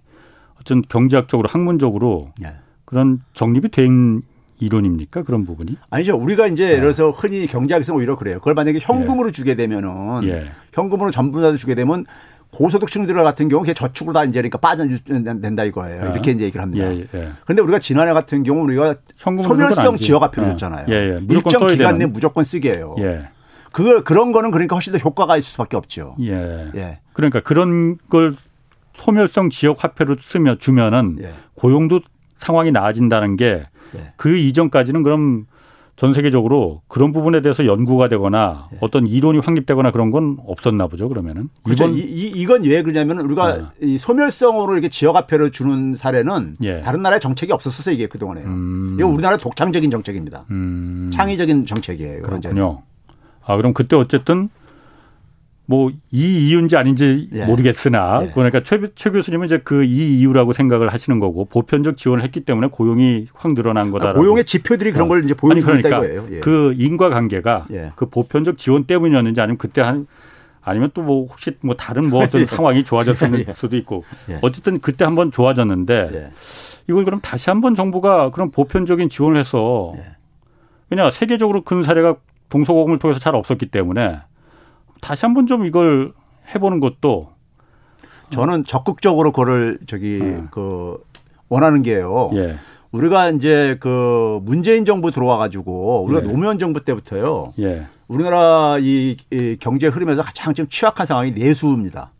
[0.60, 2.54] 어떤 경제학적으로 학문적으로 예.
[2.84, 4.22] 그런 정립이 된
[4.60, 5.76] 이론입니까 그런 부분이?
[5.90, 6.16] 아니죠.
[6.16, 6.70] 우리가 이제 네.
[6.72, 8.38] 예를 들어서 흔히 경제학에서 오히려 그래요.
[8.38, 9.32] 그걸 만약에 현금으로 예.
[9.32, 10.46] 주게 되면은 예.
[10.72, 12.04] 현금으로 전부 다 주게 되면
[12.50, 16.04] 고소득층들 같은 경우 는 저축으로 다 이제 그러니까 빠져된다 이거예요.
[16.06, 16.10] 예.
[16.10, 16.92] 이렇게 이제 얘기를 합니다.
[16.92, 17.32] 예, 예.
[17.44, 20.86] 그런데 우리가 지난해 같은 경우 우리가 소멸성 지역화표를 줬잖아요.
[20.88, 21.20] 예, 예.
[21.28, 22.96] 일정 기간 내 무조건 쓰게 해요.
[22.98, 23.26] 예.
[23.72, 26.16] 그걸 그런 거는 그러니까 훨씬 더 효과가 있을 수밖에 없죠.
[26.20, 26.70] 예.
[26.74, 27.00] 예.
[27.12, 28.34] 그러니까 그런 걸
[28.96, 31.18] 소멸성 지역 화폐로 쓰며 주면은
[31.54, 32.00] 고용도
[32.38, 33.66] 상황이 나아진다는 게
[34.16, 35.46] 그 이전까지는 그럼
[35.98, 38.78] 전 세계적으로 그런 부분에 대해서 연구가 되거나 예.
[38.80, 41.86] 어떤 이론이 확립되거나 그런 건 없었나 보죠 그러면은 그렇죠.
[41.86, 43.64] 이번 이, 이, 이건 왜 그러냐면 우리가 네.
[43.82, 46.82] 이 소멸성으로 이렇게 지역화폐를 주는 사례는 예.
[46.82, 48.46] 다른 나라의 정책이 없었어요 이게 그 동안에요.
[48.46, 48.96] 음.
[48.98, 50.44] 이거 우리나라 독창적인 정책입니다.
[50.52, 51.10] 음.
[51.12, 52.22] 창의적인 정책이에요.
[52.22, 52.82] 그렇군요.
[53.44, 54.50] 아 그럼 그때 어쨌든
[55.70, 57.44] 뭐 이 이유인지 아닌지 예.
[57.44, 58.30] 모르겠으나 예.
[58.30, 62.68] 그러니까 최, 최 교수님은 이제 그 이 이유라고 생각을 하시는 거고 보편적 지원을 했기 때문에
[62.68, 64.08] 고용이 확 늘어난 거다.
[64.08, 66.26] 아, 고용의 지표들이 그런 걸 이제 보여주고 그러니까 있다 이거예요.
[66.30, 66.40] 예.
[66.40, 67.92] 그 인과관계가 예.
[67.96, 70.06] 그 보편적 지원 때문이었는지 아니면 그때 한
[70.62, 72.46] 아니면 또 뭐 혹시 뭐 다른 뭐 어떤 예.
[72.46, 73.52] 상황이 좋아졌을 예.
[73.52, 74.04] 수도 있고
[74.40, 76.30] 어쨌든 그때 한번 좋아졌는데
[76.88, 79.92] 이걸 그럼 다시 한번 정부가 그런 보편적인 지원을 해서
[80.88, 82.16] 왜냐 세계적으로 큰 사례가
[82.48, 84.20] 동서고금을 통해서 잘 없었기 때문에
[85.00, 86.12] 다시 한번 좀 이걸
[86.54, 87.30] 해보는 것도
[88.30, 90.42] 저는 적극적으로 그거를 저기 네.
[90.50, 90.98] 그
[91.48, 92.30] 원하는 게요.
[92.34, 92.56] 예.
[92.92, 96.26] 우리가 이제 그 문재인 정부 들어와 가지고 우리가 예.
[96.26, 97.52] 노무현 정부 때부터요.
[97.58, 97.86] 예.
[98.06, 102.12] 우리나라 이, 이, 경제 흐름에서 가장 지금 취약한 상황이 내수입니다.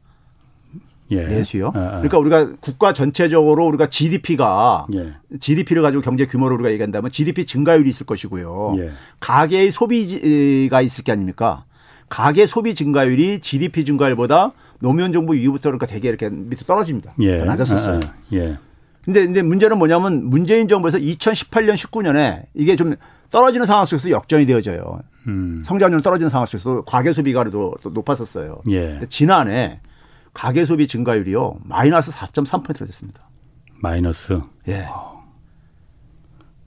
[1.11, 1.27] 예.
[1.27, 1.73] 내수요.
[1.75, 1.91] 아, 아.
[2.03, 5.15] 그러니까 우리가 국가 전체적으로 우리가 GDP가 예.
[5.41, 8.75] GDP를 가지고 경제 규모를 우리가 얘기한다면 GDP 증가율이 있을 것이고요.
[8.79, 8.91] 예.
[9.21, 11.65] 가계의 소비가 있을 게 아닙니까?
[12.09, 17.13] 가계 소비 증가율이 GDP 증가율보다 노무현 정부 이후부터 그러니까 되게 이렇게 밑으로 떨어집니다.
[17.21, 17.37] 예.
[17.45, 17.97] 낮았었어요.
[17.97, 18.59] 아, 아, 예.
[19.05, 22.95] 근데 근데 문제는 뭐냐면 문재인 정부에서 2018년 19년에 이게 좀
[23.31, 25.01] 떨어지는 상황 속에서 역전이 되어져요.
[25.27, 25.63] 음.
[25.65, 28.61] 성장률 떨어지는 상황 속에서 과계 소비가 그래도 높았었어요.
[28.71, 28.99] 예.
[29.09, 29.81] 지난해
[30.35, 33.29] 가계 소비 증가율이요 마이너스 4.3%가 됐습니다.
[33.81, 34.39] 마이너스.
[34.69, 34.87] 예.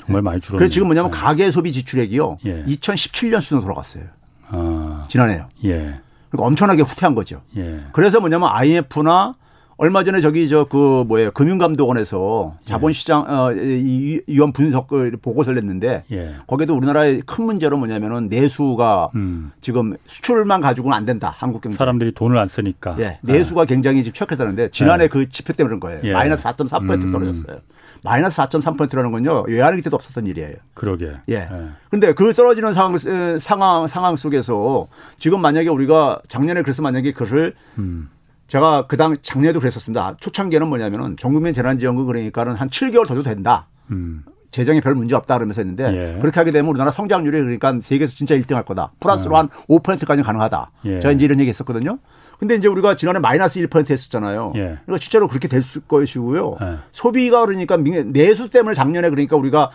[0.06, 0.58] 정말 많이 줄었네요.
[0.58, 1.18] 그래서 지금 뭐냐면 예.
[1.18, 2.38] 가계 소비 지출액이요.
[2.46, 2.64] 예.
[2.64, 4.06] 2017년 수준으로 돌아갔어요.
[4.52, 5.06] 아.
[5.08, 5.48] 지난해요.
[5.66, 5.96] 예.
[6.30, 7.42] 그러니까 엄청나게 후퇴한 거죠.
[7.58, 7.82] 예.
[7.92, 9.36] 그래서 뭐냐면 IMF나
[9.78, 13.34] 얼마 전에 저기 저 그 뭐예요 금융감독원에서 자본시장 예.
[13.34, 16.36] 어, 이 위원 분석을 보고서를 냈는데 예.
[16.46, 19.52] 거기에도 우리나라의 큰 문제로 뭐냐면은 내수가 음.
[19.60, 23.18] 지금 수출만 가지고는 안 된다 한국 경제 사람들이 돈을 안 쓰니까 예.
[23.22, 23.66] 내수가 예.
[23.66, 25.08] 굉장히 지금 취약해졌는데 지난해 예.
[25.08, 26.14] 그 지표 때문에 그런 거예요 예.
[26.14, 27.12] 마이너스 4.4% 음.
[27.12, 27.58] 떨어졌어요
[28.04, 31.50] 마이너스 4.3%라는 건요 외환위기 때도 없었던 일이에요 그러게 예
[31.90, 32.98] 근데 그 떨어지는 상황
[33.40, 34.88] 상황 상황 속에서
[35.20, 38.10] 지금 만약에 우리가 작년에 그래서 만약에 그를 음.
[38.52, 40.18] 제가 그당 작년에도 그랬었습니다.
[40.20, 43.68] 초창기에는 뭐냐면은 전국민 재난지원금 그러니까는 한 7개월 더 줘도 된다.
[43.92, 44.26] 음.
[44.52, 46.20] 재정에 별 문제 없다 그러면서 했는데 예.
[46.20, 48.92] 그렇게 하게 되면 우리나라 성장률이 그러니까 세계에서 진짜 1등 할 거다.
[49.00, 49.38] 플러스로 예.
[49.38, 50.72] 한 5%까지 가능하다.
[50.84, 51.00] 예.
[51.00, 52.00] 제가 이제 이런 얘기 했었거든요.
[52.42, 54.54] 근데 이제 우리가 지난해 마이너스 1% 했었잖아요.
[54.56, 54.60] 예.
[54.60, 56.58] 그러니까 실제로 그렇게 될 것이고요.
[56.60, 56.78] 예.
[56.92, 59.70] 소비가 그러니까 내수 때문에 작년에 그러니까 우리가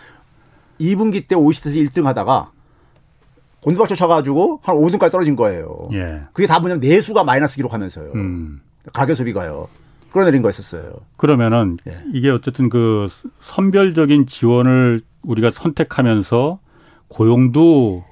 [0.81, 2.51] 2분기 때 OECD에서 1등 하다가
[3.61, 5.81] 곤두박질 쳐가지고 한 5등까지 떨어진 거예요.
[5.93, 6.23] 예.
[6.33, 8.11] 그게 다 뭐냐면 내수가 마이너스 기록하면서요.
[8.17, 8.61] 음.
[8.93, 9.69] 가계 소비가요.
[10.11, 10.93] 끌어내린 거였었어요.
[11.17, 11.97] 그러면은 예.
[12.13, 13.09] 이게 어쨌든 그
[13.43, 16.59] 선별적인 지원을 우리가 선택하면서
[17.07, 18.05] 고용도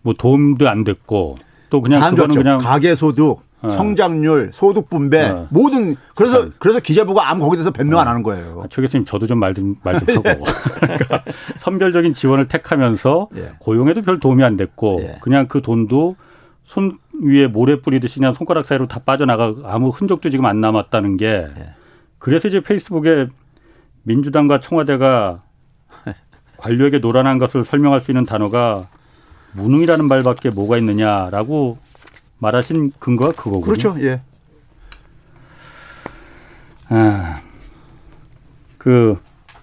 [0.00, 1.36] 뭐 도움도 안 됐고
[1.70, 3.70] 또 그냥 그거는 그냥 가계 소득 어.
[3.70, 5.46] 성장률, 소득 분배 어.
[5.50, 6.48] 모든 그래서 어.
[6.58, 8.10] 그래서 기재부가 아무 거기에 대해서 변명 안 어.
[8.10, 8.62] 하는 거예요.
[8.64, 10.44] 아, 최 교수님 저도 좀 말 좀말좀 하고
[10.80, 11.22] 그러니까
[11.56, 13.52] 선별적인 지원을 택하면서 예.
[13.58, 15.18] 고용에도 별 도움이 안 됐고 예.
[15.22, 16.16] 그냥 그 돈도
[16.64, 21.26] 손 위에 모래 뿌리듯이 그냥 손가락 사이로 다 빠져나가 아무 흔적도 지금 안 남았다는 게
[21.26, 21.74] 예.
[22.18, 23.28] 그래서 이제 페이스북에
[24.02, 25.40] 민주당과 청와대가
[26.58, 28.88] 관료에게 노란한 것을 설명할 수 있는 단어가
[29.54, 31.78] 무능이라는 말밖에 뭐가 있느냐라고
[32.38, 33.62] 말하신 근거가 그거군요.
[33.62, 33.94] 그렇죠.
[34.00, 34.20] 예.
[36.88, 37.40] 아,
[38.78, 39.18] 그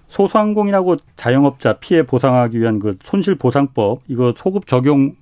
[0.09, 5.15] 소상공인하고 자영업자 피해 보상하기 위한 그 손실 보상법 이거 소급 적용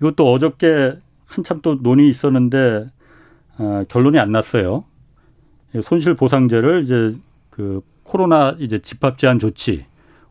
[0.00, 2.86] 이것도 어저께 한참 또 논의 있었는데
[3.58, 4.84] 아, 결론이 안 났어요.
[5.84, 7.14] 손실 보상제를 이제
[7.50, 9.86] 그 코로나 이제 집합 제한 조치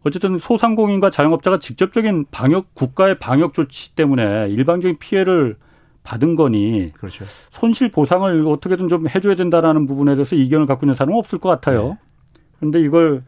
[0.10, 5.55] 어쨌든 소상공인과 자영업자가 직접적인 방역 국가의 방역 조치 때문에 일방적인 피해를
[6.03, 7.26] 받은 거니 그렇죠.
[7.51, 11.89] 손실 보상을 어떻게든 좀 해줘야 된다라는 부분에 대해서 이견을 갖고 있는 사람은 없을 것 같아요.
[12.34, 12.41] 네.
[12.60, 13.22] 그런데 이걸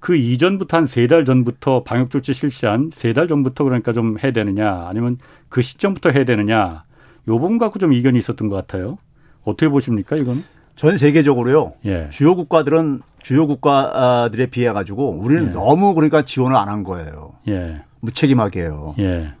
[0.00, 4.32] 그 이전부터 한 세 달 전부터 방역 조치 실시한 세 달 전부터 그러니까 좀 해야
[4.32, 6.84] 되느냐 아니면 그 시점부터 해야 되느냐
[7.28, 8.96] 요 부분 갖고 좀 이견이 있었던 것 같아요.
[9.44, 10.36] 어떻게 보십니까 이건?
[10.78, 11.72] 전 세계적으로요.
[11.86, 12.06] 예.
[12.10, 15.50] 주요 국가들은 주요 국가들에 비해 가지고 우리는 예.
[15.50, 17.32] 너무 그러니까 지원을 안 한 거예요.
[17.48, 17.82] 예.
[18.00, 18.94] 무책임하게요.
[19.00, 19.32] 예.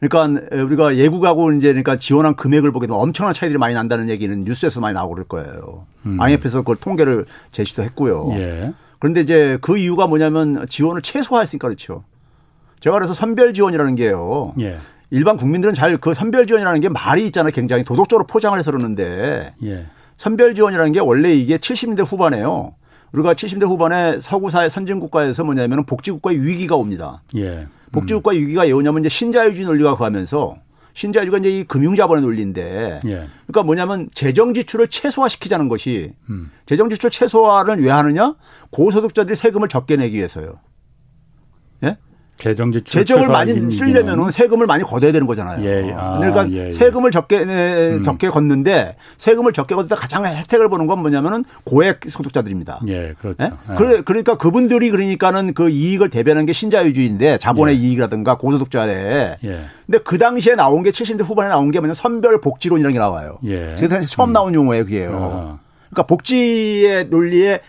[0.00, 4.80] 그러니까 우리가 예국하고 이제 그러니까 지원한 금액을 보게 되면 엄청난 차이들이 많이 난다는 얘기는 뉴스에서
[4.80, 5.86] 많이 나오고 그럴 거예요.
[6.06, 6.20] 음.
[6.20, 8.30] IMF에서 그걸 통계를 제시도 했고요.
[8.32, 8.72] 예.
[8.98, 12.02] 그런데 이제 그 이유가 뭐냐면 지원을 최소화했으니까 그렇죠.
[12.80, 14.54] 제가 그래서 선별 지원이라는 게요.
[14.58, 14.76] 예.
[15.10, 17.52] 일반 국민들은 잘 그 선별 지원이라는 게 말이 있잖아요.
[17.52, 19.86] 굉장히 도덕적으로 포장을 해서 그러는데 예.
[20.16, 22.74] 선별 지원이라는 게 원래 이게 70년대 후반에요.
[23.12, 27.22] 우리가 70대 후반에 서구사회 선진국가에서 뭐냐면 복지국가의 위기가 옵니다.
[27.36, 27.66] 예.
[27.92, 30.56] 복지국가 위기가 왜오냐면 이제 신자유주의 논리가 가면서
[30.94, 33.28] 신자유주가 이제 이 금융자본의 논리인데 예.
[33.46, 36.50] 그러니까 뭐냐면 재정 지출을 최소화시키자는 것이 음.
[36.66, 38.34] 재정 지출 최소화를 왜 하느냐
[38.70, 40.54] 고소득자들이 세금을 적게 내기 위해서요.
[41.84, 41.98] 예?
[42.36, 45.64] 재정 재정을 많이 쓰려면 세금을 많이 걷어야 되는 거잖아요.
[45.64, 45.92] 예, 예.
[45.96, 46.70] 아, 그러니까 예, 예.
[46.70, 48.02] 세금을 적게 음.
[48.02, 52.80] 적게 걷는데 세금을 적게 걷다 가장 혜택을 보는 건 뭐냐면은 고액 소득자들입니다.
[52.88, 53.36] 예, 그렇죠.
[53.40, 53.44] 예?
[53.46, 54.02] 예?
[54.04, 57.80] 그러니까 그분들이 그러니까는 그 이익을 대변하는 게 신자유주의인데 자본의 예.
[57.80, 59.36] 이익이라든가 고소득자에.
[59.44, 59.60] 예.
[59.86, 63.38] 근데 그 당시에 나온 게 70대 후반에 나온 게 뭐냐 선별 복지론이라는 게 나와요.
[63.44, 63.76] 예.
[63.76, 65.58] 제가 처음 나온 용어예요, 그게요.
[65.60, 65.63] 아.
[65.94, 67.60] 그러니까 복지의 논리에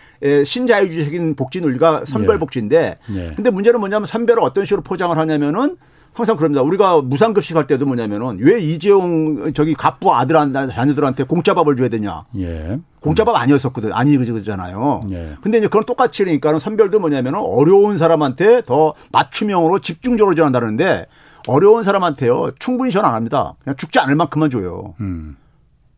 [0.44, 2.38] 신자유주의적인 복지 논리가 선별 예.
[2.38, 3.32] 복지인데 예.
[3.34, 5.76] 근데 문제는 뭐냐면 선별을 어떤 식으로 포장을 하냐면은
[6.12, 6.62] 항상 그럽니다.
[6.62, 12.24] 우리가 무상급식 할 때도 뭐냐면은 왜 이재용 저기 갑부 아들한테 자녀들한테 공짜밥을 줘야 되냐.
[12.38, 12.78] 예.
[13.00, 13.92] 공짜밥 아니었었거든.
[13.92, 15.02] 아니 그잖아요.
[15.10, 15.34] 예.
[15.42, 21.06] 근데 이제 그런 똑같이 그러니까는 선별도 뭐냐면은 어려운 사람한테 더 맞춤형으로 집중적으로 지원한다는데
[21.48, 22.52] 어려운 사람한테요.
[22.58, 23.54] 충분히 지원 안 합니다.
[23.62, 24.94] 그냥 죽지 않을 만큼만 줘요.
[25.00, 25.36] 음.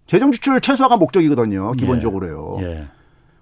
[0.09, 1.73] 재정 지출 최소화가 목적이거든요.
[1.73, 2.57] 기본적으로요.
[2.63, 2.65] 예.
[2.65, 2.85] 예.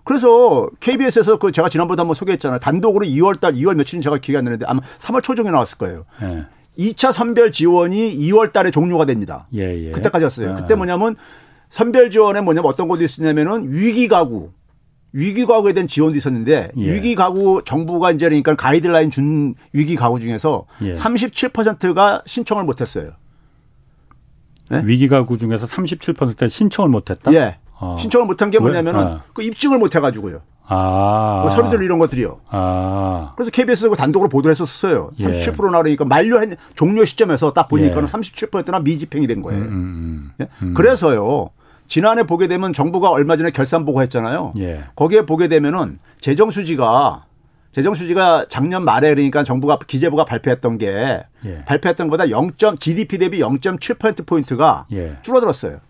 [0.04, 2.58] 그래서 KBS에서 그 제가 지난번에 한번 소개했잖아요.
[2.58, 6.04] 단독으로 2월 달, 2월 며칠인 제가 기억이 안 나는데 아마 3월 초중에 나왔을 거예요.
[6.22, 6.44] 예.
[6.78, 9.48] 2차 선별 지원이 2월 달에 종료가 됩니다.
[9.54, 9.90] 예, 예.
[9.92, 10.52] 그때까지였어요.
[10.52, 10.54] 아.
[10.56, 11.16] 그때 뭐냐면
[11.68, 14.50] 선별 지원에 뭐냐면 어떤 것도 있었냐면은 위기 가구,
[15.12, 16.92] 위기 가구에 대한 지원도 있었는데 예.
[16.92, 20.92] 위기 가구 정부가 이제 그러니까 가이드라인 준 위기 가구 중에서 예.
[20.92, 23.12] 37%가 신청을 못 했어요.
[24.68, 24.82] 네?
[24.84, 27.32] 위기 가구 중에서 37% 신청을 못 했다?
[27.32, 27.58] 예.
[27.78, 27.96] 어.
[27.98, 29.22] 신청을 못한 게 뭐냐면은 아.
[29.32, 30.40] 그 입증을 못 해가지고요.
[30.68, 31.40] 아.
[31.42, 32.40] 뭐 서류들 이런 것들이요.
[32.48, 33.32] 아.
[33.36, 35.10] 그래서 KBS가 단독으로 보도를 했었어요.
[35.18, 35.70] 37% 예.
[35.70, 36.38] 나르니까 만료
[36.74, 38.06] 종료 시점에서 딱 보니까는 예.
[38.06, 39.62] 37%나 미집행이 된 거예요.
[39.62, 40.30] 음, 음, 음.
[40.40, 40.48] 예?
[40.62, 40.74] 음.
[40.74, 41.50] 그래서요.
[41.86, 44.52] 지난해 보게 되면 정부가 얼마 전에 결산 보고 했잖아요.
[44.58, 44.84] 예.
[44.96, 47.25] 거기에 보게 되면은 재정 수지가
[47.76, 51.64] 재정 수지가 작년 말에 그러니까 정부가 기재부가 발표했던 게 예.
[51.66, 52.52] 발표했던 것보다 0.
[52.78, 55.18] GDP 대비 0.7% 포인트가 예.
[55.20, 55.80] 줄어들었어요.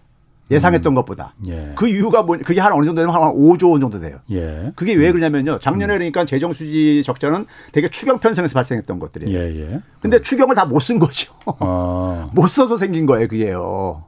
[0.50, 0.94] 예상했던 음.
[0.96, 1.34] 것보다.
[1.46, 1.74] 예.
[1.76, 4.18] 그 이유가 뭐 그게 한 어느 정도 되면 한 5조 원 정도 돼요.
[4.32, 4.72] 예.
[4.74, 5.60] 그게 왜 그러냐면요.
[5.60, 5.98] 작년에 음.
[5.98, 9.38] 그러니까 재정 수지 적자는 되게 추경 편성에서 발생했던 것들이에요.
[9.38, 9.80] 예, 예.
[10.00, 10.22] 근데 음.
[10.24, 11.32] 추경을 다 못 쓴 거죠.
[11.60, 12.28] 아.
[12.34, 14.02] 못 써서 생긴 거예요, 그게요.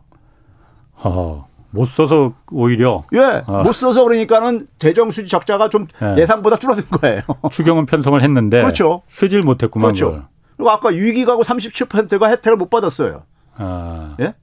[0.96, 1.47] 어.
[1.70, 3.62] 못 써서 오히려 예, 어.
[3.62, 6.24] 못 써서 그러니까는 재정 수지 적자가 좀 예.
[6.26, 7.20] 상보다 줄어든 거예요.
[7.50, 9.02] 추경은 편성을 했는데 그렇죠.
[9.08, 9.88] 쓰질 못했구만.
[9.88, 10.10] 그렇죠.
[10.12, 10.22] 걸.
[10.56, 13.22] 그리고 아까 위기 가구 37%가 혜택을 못 받았어요.
[13.56, 14.16] 아.
[14.20, 14.34] 예?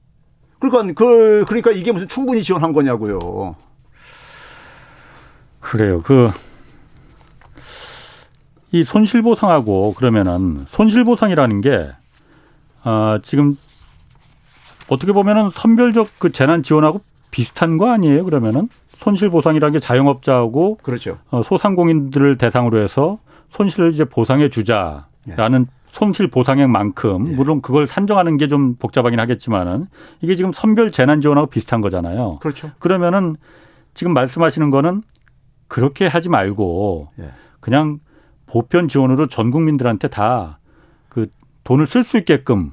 [0.58, 3.56] 그러니까 그 그러니까 이게 무슨 충분히 지원한 거냐고요.
[5.60, 6.02] 그래요.
[6.02, 6.30] 그
[8.72, 11.88] 이 손실 보상하고 그러면은 손실 보상이라는 게
[12.82, 13.56] 아, 지금
[14.88, 17.00] 어떻게 보면은 선별적 그 재난 지원하고
[17.30, 18.24] 비슷한 거 아니에요?
[18.24, 21.18] 그러면은 손실 보상이라는 게 자영업자하고 그렇죠.
[21.30, 23.18] 어, 소상공인들을 대상으로 해서
[23.50, 25.76] 손실을 이제 보상해 주자라는 예.
[25.88, 27.34] 손실 보상액만큼 예.
[27.34, 29.86] 물론 그걸 산정하는 게 좀 복잡하긴 하겠지만은
[30.20, 32.38] 이게 지금 선별 재난 지원하고 비슷한 거잖아요.
[32.40, 32.70] 그렇죠.
[32.78, 33.36] 그러면은
[33.94, 35.02] 지금 말씀하시는 거는
[35.68, 37.30] 그렇게 하지 말고 예.
[37.60, 37.98] 그냥
[38.46, 40.58] 보편 지원으로 전 국민들한테 다
[41.08, 41.28] 그
[41.64, 42.72] 돈을 쓸 수 있게끔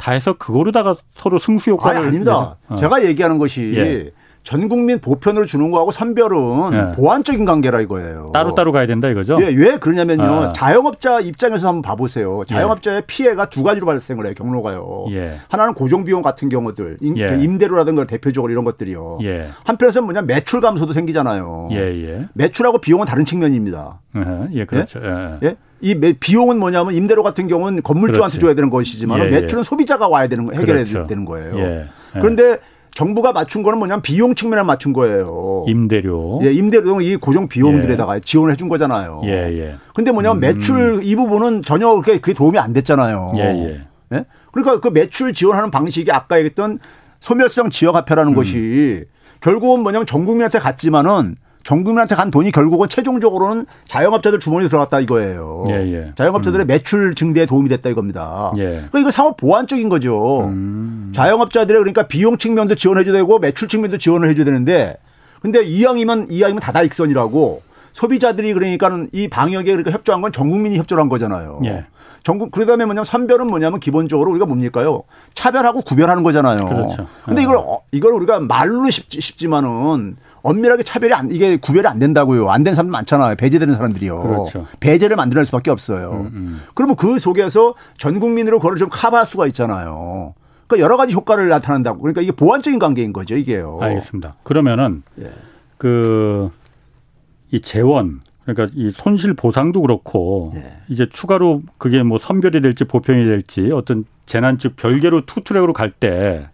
[0.00, 2.56] 다 해서 그거로다가 서로 승수 효과를 아니, 아닙니다.
[2.68, 2.74] 어.
[2.74, 4.10] 제가 얘기하는 것이 예.
[4.42, 6.96] 전 국민 보편을 주는 거하고 선별은 예.
[6.96, 8.30] 보완적인 관계라 이거예요.
[8.32, 9.36] 따로따로 가야 된다 이거죠?
[9.42, 10.22] 예, 왜 그러냐면요.
[10.22, 10.48] 아.
[10.48, 12.42] 자영업자 입장에서 한번 봐보세요.
[12.46, 13.02] 자영업자의 예.
[13.06, 14.32] 피해가 두 가지로 발생을 해요.
[14.34, 15.08] 경로가요.
[15.10, 15.36] 예.
[15.48, 17.26] 하나는 고정비용 같은 경우들, 임, 예.
[17.26, 19.18] 그 임대료라든가 대표적으로 이런 것들이요.
[19.22, 19.48] 예.
[19.64, 21.68] 한편에서는 뭐냐 매출 감소도 생기잖아요.
[21.72, 24.00] 예, 매출하고 비용은 다른 측면입니다.
[24.54, 25.00] 예, 그렇죠.
[25.42, 25.56] 예?
[25.80, 30.52] 이 비용은 뭐냐면 임대료 같은 경우는 건물주한테 줘야 되는 것이지만 매출은 소비자가 와야 되는 거
[30.52, 31.06] 해결해야 그렇죠.
[31.06, 31.86] 되는 거예요.
[32.12, 32.58] 그런데
[32.94, 35.64] 정부가 맞춘 거는 뭐냐면 비용 측면에 맞춘 거예요.
[35.68, 36.40] 임대료.
[36.42, 38.20] 예, 임대료 이 고정 비용들에다가 예.
[38.20, 39.22] 지원을 해준 거잖아요.
[39.24, 39.74] 예, 예.
[39.94, 40.40] 근데 뭐냐면 음.
[40.40, 43.32] 매출 이 부분은 전혀 그게, 그게 도움이 안 됐잖아요.
[43.36, 43.80] 예, 예.
[44.12, 44.24] 예?
[44.52, 46.78] 그러니까 그 매출 지원하는 방식이 아까 얘기했던
[47.20, 48.36] 소멸성 지역 화폐라는 음.
[48.36, 49.04] 것이
[49.40, 55.64] 결국은 뭐냐면 전 국민한테 갔지만은 정부민한테 간 돈이 결국은 최종적으로는 자영업자들 주머니에 들어갔다 이거예요.
[55.68, 56.12] 예, 예.
[56.14, 56.68] 자영업자들의 음.
[56.68, 58.52] 매출 증대에 도움이 됐다 이겁니다.
[58.56, 58.64] 예.
[58.64, 60.44] 그러니까 이거 사업 보완적인 거죠.
[60.46, 61.12] 음.
[61.14, 64.96] 자영업자들의 그러니까 비용 측면도 지원해줘야 되고 매출 측면도 지원을 해줘야 되는데
[65.42, 71.08] 근데 이왕이면 이왕이면 다다익선이라고 소비자들이 그러니까는 이 방역에 그러니까 협조한 건 전 국민이 협조를 한
[71.08, 71.60] 거잖아요.
[71.64, 71.84] 예.
[72.22, 75.02] 전국 그다음에 뭐냐면 선별은 뭐냐면 기본적으로 우리가 뭡니까요?
[75.32, 76.66] 차별하고 구별하는 거잖아요.
[76.66, 77.06] 그렇죠.
[77.24, 82.50] 근데 이걸 어, 이걸 우리가 말로 쉽지, 쉽지만은 엄밀하게 차별이 안 이게 구별이 안 된다고요.
[82.50, 83.36] 안 된 사람들 많잖아요.
[83.36, 84.22] 배제되는 사람들이요.
[84.22, 84.66] 그렇죠.
[84.80, 86.12] 배제를 만들어낼 수밖에 없어요.
[86.12, 86.60] 음, 음.
[86.74, 90.34] 그러면 그 속에서 전 국민으로 그걸 좀 커버할 수가 있잖아요.
[90.66, 92.00] 그러니까 여러 가지 효과를 나타난다고.
[92.00, 93.78] 그러니까 이게 보완적인 관계인 거죠, 이게요.
[93.80, 94.34] 알겠습니다.
[94.44, 95.30] 그러면은 예.
[95.78, 100.72] 그이 재원 그러니까 이 손실 보상도 그렇고 예.
[100.88, 105.90] 이제 추가로 그게 뭐 선별이 될지 보편이 될지 어떤 재난 즉 별개로 투 트랙으로 갈
[105.90, 106.48] 때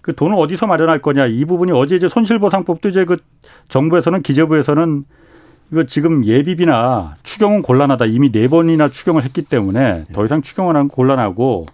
[0.00, 3.18] 그 돈을 어디서 마련할 거냐 이 부분이 어제 이제 손실보상법도 이제 그
[3.68, 5.04] 정부에서는 기재부에서는
[5.72, 10.88] 이거 지금 예비비나 추경은 곤란하다 이미 네 번이나 추경을 했기 때문에 더 이상 추경을 하는
[10.88, 11.66] 곤란하고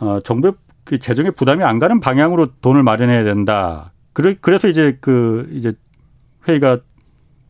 [0.00, 3.92] 어 정부의 그 재정에 부담이 안 가는 방향으로 돈을 마련해야 된다.
[4.12, 5.74] 그래 그래서 이제 그 이제
[6.48, 6.78] 회의가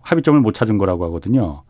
[0.03, 1.63] 합의점을 못 찾은 거라고 하거든요.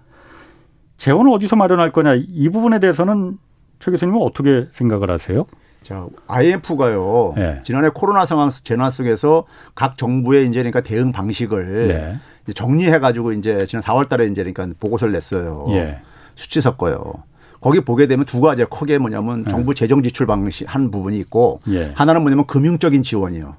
[0.97, 3.39] 재원을 어디서 마련할 거냐 이 부분에 대해서는
[3.79, 5.45] 최 교수님은 어떻게 생각을 하세요?
[5.87, 7.35] 자, IMF가요.
[7.37, 7.61] 네.
[7.63, 9.45] 지난해 코로나 상황 재난 속에서
[9.77, 12.19] 각 정부의 이제 그러니까 대응 방식을 네.
[12.43, 15.65] 이제 정리해 가지고 이제 지난 4월 달에 이제 그러니까 보고서를 냈어요.
[15.69, 16.01] 예.
[16.35, 17.23] 수치 섞어요.
[17.61, 19.51] 거기 보게 되면 두 가지 크게 뭐냐면 네.
[19.51, 21.93] 정부 재정 지출 방식 한 부분이 있고 예.
[21.95, 23.55] 하나는 뭐냐면 금융적인 지원이요.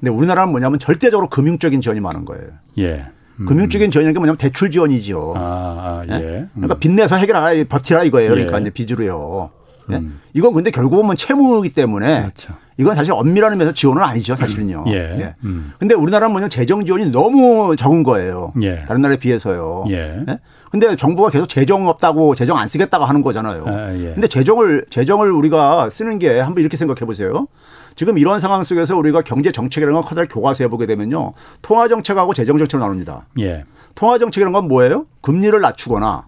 [0.00, 2.48] 근데 우리나라는 뭐냐면 절대적으로 금융적인 지원이 많은 거예요.
[2.78, 3.04] 예.
[3.38, 3.46] 음.
[3.46, 5.34] 금융적인 지원이 뭐냐면 대출 지원이지요.
[5.36, 6.18] 아, 아 예.
[6.18, 6.48] 네?
[6.54, 8.30] 그러니까 빚내서 해결하라 버티라 이거예요.
[8.30, 8.62] 그러니까 예.
[8.62, 9.50] 이제 빚으로요.
[9.88, 9.96] 네?
[9.96, 10.20] 음.
[10.34, 12.54] 이건 근데 결국은 뭐 채무이기 때문에 그렇죠.
[12.76, 14.84] 이건 사실 엄밀한 의미에서 지원은 아니죠, 사실은요.
[14.88, 14.92] 예.
[14.92, 15.34] 예.
[15.42, 15.72] 음.
[15.78, 18.52] 근데 우리나라는 뭐냐 재정 지원이 너무 적은 거예요.
[18.62, 18.84] 예.
[18.86, 19.84] 다른 나라에 비해서요.
[19.88, 20.22] 예.
[20.28, 20.38] 예?
[20.70, 23.64] 근데 정부가 계속 재정 없다고 재정 안 쓰겠다고 하는 거잖아요.
[23.66, 24.12] 아, 예.
[24.12, 27.48] 근데 재정을 재정을 우리가 쓰는 게 한번 이렇게 생각해 보세요.
[27.96, 31.32] 지금 이런 상황 속에서 우리가 경제 정책이라는 걸 커다랗게 교과서에 보게 되면요.
[31.62, 33.26] 통화 정책하고 재정 정책으로 나눕니다.
[33.40, 33.64] 예.
[33.96, 35.06] 통화 정책이라는 건 뭐예요?
[35.22, 36.26] 금리를 낮추거나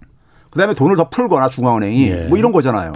[0.51, 2.17] 그다음에 돈을 더 풀거나 중앙은행이 예.
[2.25, 2.93] 뭐 이런 거잖아요.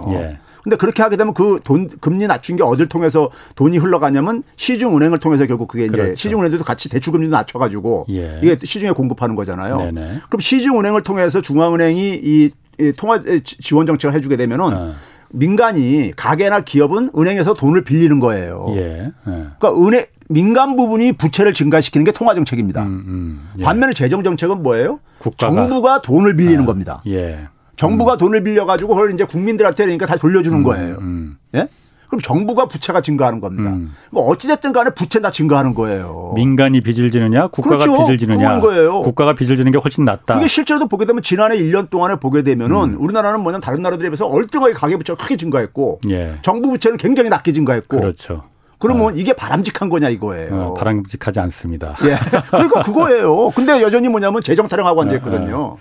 [0.65, 0.69] 예.
[0.69, 5.19] 근데 그렇게 하게 되면 그 돈 금리 낮춘 게 어딜 통해서 돈이 흘러가냐면 시중 은행을
[5.19, 6.15] 통해서 결국 그게 이제 그렇죠.
[6.15, 8.39] 시중 은행들도 같이 대출 금리도 낮춰 가지고 예.
[8.43, 9.77] 이게 시중에 공급하는 거잖아요.
[9.77, 10.21] 네네.
[10.29, 14.93] 그럼 시중 은행을 통해서 중앙은행이 이, 이 통화 지원 정책을 해 주게 되면은 어.
[15.29, 18.67] 민간이 가게나 기업은 은행에서 돈을 빌리는 거예요.
[18.75, 18.81] 예.
[18.81, 19.11] 예.
[19.25, 22.83] 그러니까 은행 민간 부분이 부채를 증가시키는 게 통화 정책입니다.
[22.83, 23.49] 음, 음.
[23.59, 23.63] 예.
[23.63, 24.99] 반면에 재정 정책은 뭐예요?
[25.19, 25.53] 국가가.
[25.55, 27.01] 정부가 돈을 빌리는 아, 겁니다.
[27.07, 27.47] 예.
[27.75, 28.17] 정부가 음.
[28.17, 30.95] 돈을 빌려가지고 그걸 이제 국민들한테 그러니까 다 돌려주는 음, 거예요.
[30.99, 31.37] 음.
[31.55, 31.67] 예?
[32.07, 33.71] 그럼 정부가 부채가 증가하는 겁니다.
[33.71, 33.91] 음.
[34.13, 36.33] 어찌됐든 간에 부채는 다 증가하는 거예요.
[36.35, 38.05] 민간이 빚을 지느냐, 국가가 그렇죠.
[38.05, 38.59] 빚을 지느냐.
[38.59, 39.01] 거예요.
[39.01, 40.35] 국가가 빚을 지는 게 훨씬 낫다.
[40.35, 43.01] 그게 실제로도 보게 되면 지난해 1년 동안에 보게 되면은 음.
[43.01, 46.37] 우리나라는 뭐냐면 다른 나라들에 비해서 얼등하게 가계부채가 크게 증가했고 예.
[46.43, 48.43] 정부 부채는 굉장히 낮게 증가했고 그렇죠.
[48.77, 49.11] 그러면 어.
[49.15, 50.55] 이게 바람직한 거냐 이거예요.
[50.55, 51.97] 어, 바람직하지 않습니다.
[52.03, 52.17] 예.
[52.51, 53.49] 그러니까 그거예요.
[53.55, 55.57] 근데 여전히 뭐냐면 재정 타령하고 앉아 있거든요.
[55.57, 55.77] 어, 어.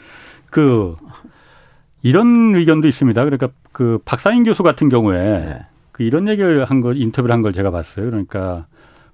[0.49, 0.95] 그
[2.05, 3.25] 이런 의견도 있습니다.
[3.25, 5.67] 그러니까 그 박사인 교수 같은 경우에 네.
[5.91, 8.11] 그 이런 얘기를 한 거, 인터뷰를 한 걸 제가 봤어요.
[8.11, 8.67] 그러니까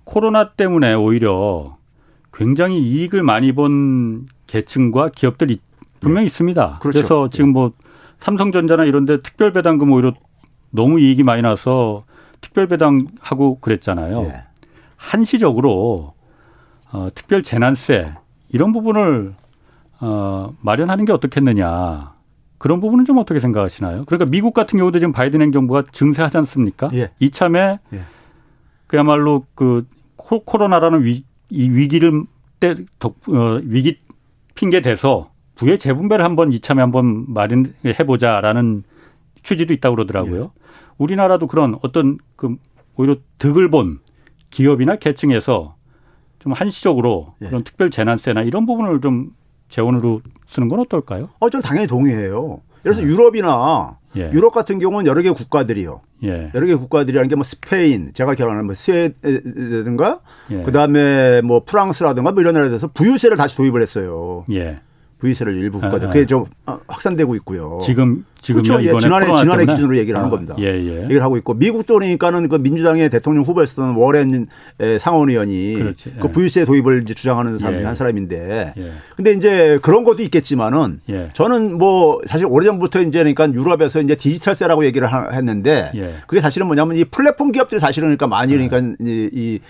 [0.02, 1.76] 코로나 때문에 오히려
[2.34, 5.60] 굉장히 이익을 많이 본 계층과 기업들이
[6.00, 6.26] 분명히 네.
[6.26, 6.78] 있습니다.
[6.82, 6.98] 그렇죠.
[6.98, 7.72] 그래서 지금 뭐
[8.18, 10.12] 삼성전자나 이런 데 특별 배당금 오히려
[10.70, 12.02] 너무 이익이 많이 나서
[12.40, 14.22] 특별 배당하고 그랬잖아요.
[14.22, 14.42] 네.
[14.96, 16.14] 한시적으로
[16.90, 18.14] 어, 특별 재난세
[18.48, 19.34] 이런 부분을
[20.00, 22.14] 어, 마련하는 게 어떻겠느냐.
[22.60, 24.04] 그런 부분은 좀 어떻게 생각하시나요?
[24.04, 26.90] 그러니까 미국 같은 경우도 지금 바이든 행정부가 증세하지 않습니까?
[26.92, 27.10] 예.
[27.18, 28.00] 이참에 예.
[28.86, 29.86] 그야말로 그
[30.16, 32.24] 코로나라는 위, 이 위기를
[32.60, 33.98] 때 덕, 어, 위기
[34.54, 38.82] 핑계 대서 부의 재분배를 한번 이참에 한번 마련해 보자라는
[39.42, 40.42] 취지도 있다고 그러더라고요.
[40.42, 40.48] 예.
[40.98, 42.56] 우리나라도 그런 어떤 그
[42.94, 44.00] 오히려 득을 본
[44.50, 45.76] 기업이나 계층에서
[46.40, 47.46] 좀 한시적으로 예.
[47.46, 49.30] 그런 특별 재난세나 이런 부분을 좀
[49.70, 51.30] 재원으로 쓰는 건 어떨까요?
[51.38, 52.60] 어, 전 당연히 동의해요.
[52.82, 53.06] 그래서 네.
[53.08, 54.30] 유럽이나 예.
[54.32, 56.00] 유럽 같은 경우는 여러 개 국가들이요.
[56.24, 56.50] 예.
[56.54, 60.62] 여러 개 국가들이라는 게 뭐 스페인, 제가 기억하는 뭐 스웨덴인가, 예.
[60.62, 64.44] 그 다음에 뭐 프랑스라든가 뭐 이런 나라에서 부유세를 다시 도입을 했어요.
[64.52, 64.80] 예.
[65.20, 66.46] 부의세를 일부 국가들 아, 그게 좀
[66.88, 67.78] 확산되고 있고요.
[67.82, 68.82] 지금 지금 그렇죠.
[68.82, 70.56] 예, 지난해 지난해 기준으로 얘기를 하는 아, 겁니다.
[70.58, 71.02] 예, 예.
[71.04, 74.46] 얘기를 하고 있고 미국도 그러니까는 그 민주당의 대통령 후보였던 워렌
[74.98, 76.32] 상원 의원이 그렇지, 그 예.
[76.32, 77.86] 부유세 도입을 이제 주장하는 사람 중에 예.
[77.86, 78.92] 한 사람인데, 예.
[79.14, 81.00] 근데 이제 그런 것도 있겠지만은
[81.34, 85.92] 저는 뭐 사실 오래전부터 이제 그러니까 유럽에서 이제 디지털세라고 얘기를 했는데
[86.26, 89.60] 그게 사실은 뭐냐면 이 플랫폼 기업들이 사실은 그러니까 많이 그러니까 이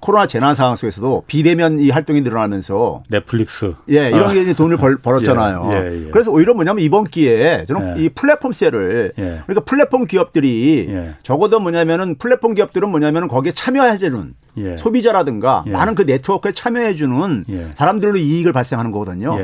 [0.00, 4.32] 코로나 재난 상황 속에서도 비대면 이 활동이 늘어나면서 넷플릭스 예 이런 아.
[4.32, 5.70] 게 돈을 벌, 벌었잖아요.
[5.72, 6.10] 예, 예, 예.
[6.10, 8.02] 그래서 오히려 뭐냐면 이번 기회에 저는 예.
[8.02, 9.42] 이 플랫폼세를 예.
[9.46, 11.14] 그러니까 플랫폼 기업들이 예.
[11.22, 14.34] 적어도 뭐냐면은 플랫폼 기업들은 뭐냐면은 거기에 참여해주는
[14.76, 17.44] 소비자라든가 많은 그 네트워크에 참여해주는
[17.74, 19.38] 사람들로 이익을 발생하는 거거든요.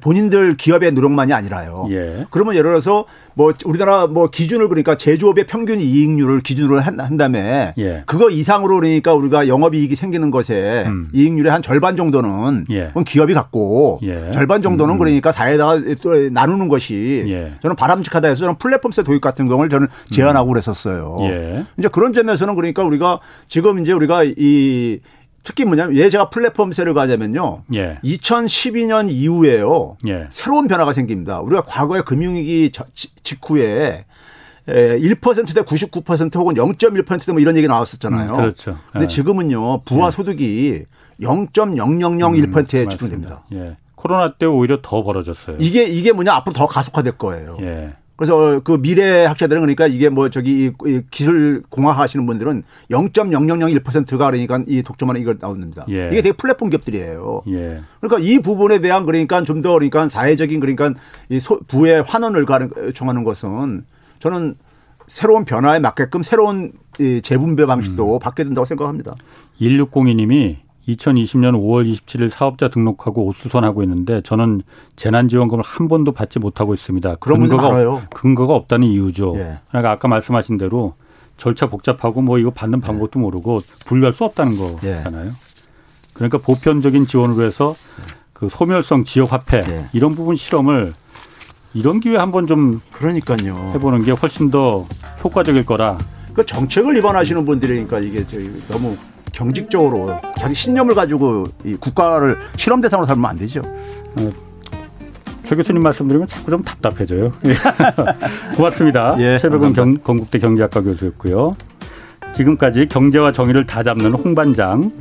[0.00, 1.86] 본인들 기업의 노력만이 아니라요.
[1.90, 2.26] 예.
[2.30, 7.74] 그러면 예를 들어서 뭐 우리나라 뭐 기준을 그러니까 제조업의 평균 이익률을 기준으로 한, 한 다음에
[7.78, 8.02] 예.
[8.06, 11.08] 그거 이상으로 그러니까 우리가 영업이익이 생기는 것에 음.
[11.12, 12.92] 이익률의 한 절반 정도는 예.
[13.06, 14.30] 기업이 갖고 예.
[14.32, 14.98] 절반 정도는 음.
[14.98, 17.52] 그러니까 사회에다가 또 나누는 것이 예.
[17.60, 20.52] 저는 바람직하다 해서 저는 플랫폼세 도입 같은 경우를 저는 제안하고 음.
[20.52, 21.18] 그랬었어요.
[21.22, 21.64] 예.
[21.78, 25.00] 이제 그런 점에서는 그러니까 우리가 지금 이제 우리가 이
[25.42, 27.64] 특히 뭐냐면 왜 제가 플랫폼세를 가냐면요.
[27.74, 27.98] 예.
[28.04, 29.96] 2012년 이후에요.
[30.06, 30.26] 예.
[30.30, 31.40] 새로운 변화가 생깁니다.
[31.40, 32.70] 우리가 과거에 금융위기
[33.22, 34.04] 직후에
[34.68, 38.30] 1%대 99% 혹은 0.1%뭐 이런 얘기 나왔었잖아요.
[38.30, 38.78] 음, 그렇죠.
[38.92, 39.08] 근데 예.
[39.08, 39.82] 지금은요.
[39.82, 40.10] 부와 예.
[40.12, 40.84] 소득이
[41.20, 43.44] 0.0001%에 음, 집중됩니다.
[43.52, 43.76] 예.
[43.96, 45.56] 코로나 때 오히려 더 벌어졌어요.
[45.60, 47.56] 이게 이게 뭐냐 앞으로 더 가속화될 거예요.
[47.62, 47.92] 예.
[48.22, 50.70] 그래서 그 미래 학자들은 그러니까 이게 뭐 저기
[51.10, 55.84] 기술 공학 하시는 분들은 0.0001%가 그러니까 이 독점하는 이걸 나옵니다.
[55.88, 56.06] 예.
[56.12, 57.42] 이게 되게 플랫폼 기업들이에요.
[57.48, 57.80] 예.
[58.00, 60.94] 그러니까 이 부분에 대한 그러니까 좀 더 그러니까 사회적인 그러니까
[61.28, 63.84] 이 부의 환원을 가정하는 것은
[64.20, 64.54] 저는
[65.08, 66.72] 새로운 변화에 맞게끔 새로운
[67.22, 68.18] 재분배 방식도 음.
[68.20, 69.16] 받게 된다고 생각합니다.
[69.60, 70.58] 1602님이
[70.88, 74.62] 2020년 5월 27일 사업자 등록하고 옷수선하고 있는데 저는
[74.96, 77.16] 재난지원금을 한 번도 받지 못하고 있습니다.
[77.16, 79.34] 근거가 근거가 없다는 이유죠.
[79.36, 79.58] 예.
[79.68, 80.94] 그러니까 아까 말씀하신 대로
[81.36, 82.86] 절차 복잡하고 뭐 이거 받는 예.
[82.86, 83.22] 방법도 예.
[83.22, 85.26] 모르고 분류할 수 없다는 거잖아요.
[85.26, 85.30] 예.
[86.14, 87.74] 그러니까 보편적인 지원으로 해서
[88.32, 89.86] 그 소멸성 지역 화폐 예.
[89.92, 90.94] 이런 부분 실험을
[91.74, 93.72] 이런 기회 한번 좀 그러니까요.
[93.74, 94.86] 해보는 게 훨씬 더
[95.22, 95.98] 효과적일 거라.
[96.34, 98.24] 그 정책을 위반하시는 분들이니까 이게
[98.68, 98.96] 너무
[99.32, 103.62] 경직적으로 자기 신념을 가지고 이 국가를 실험 대상으로 삼으면 안 되죠.
[103.62, 104.32] 어,
[105.44, 107.32] 최 교수님 말씀드리면 자꾸 좀 답답해져요.
[108.56, 109.16] 고맙습니다.
[109.18, 111.54] 예, 최백운 경, 건국대 경제학과 교수였고요.
[112.34, 114.92] 지금까지 경제와 정의를 다 잡는 홍반장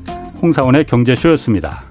[0.41, 1.90] 홍사원의 경제쇼였습니다.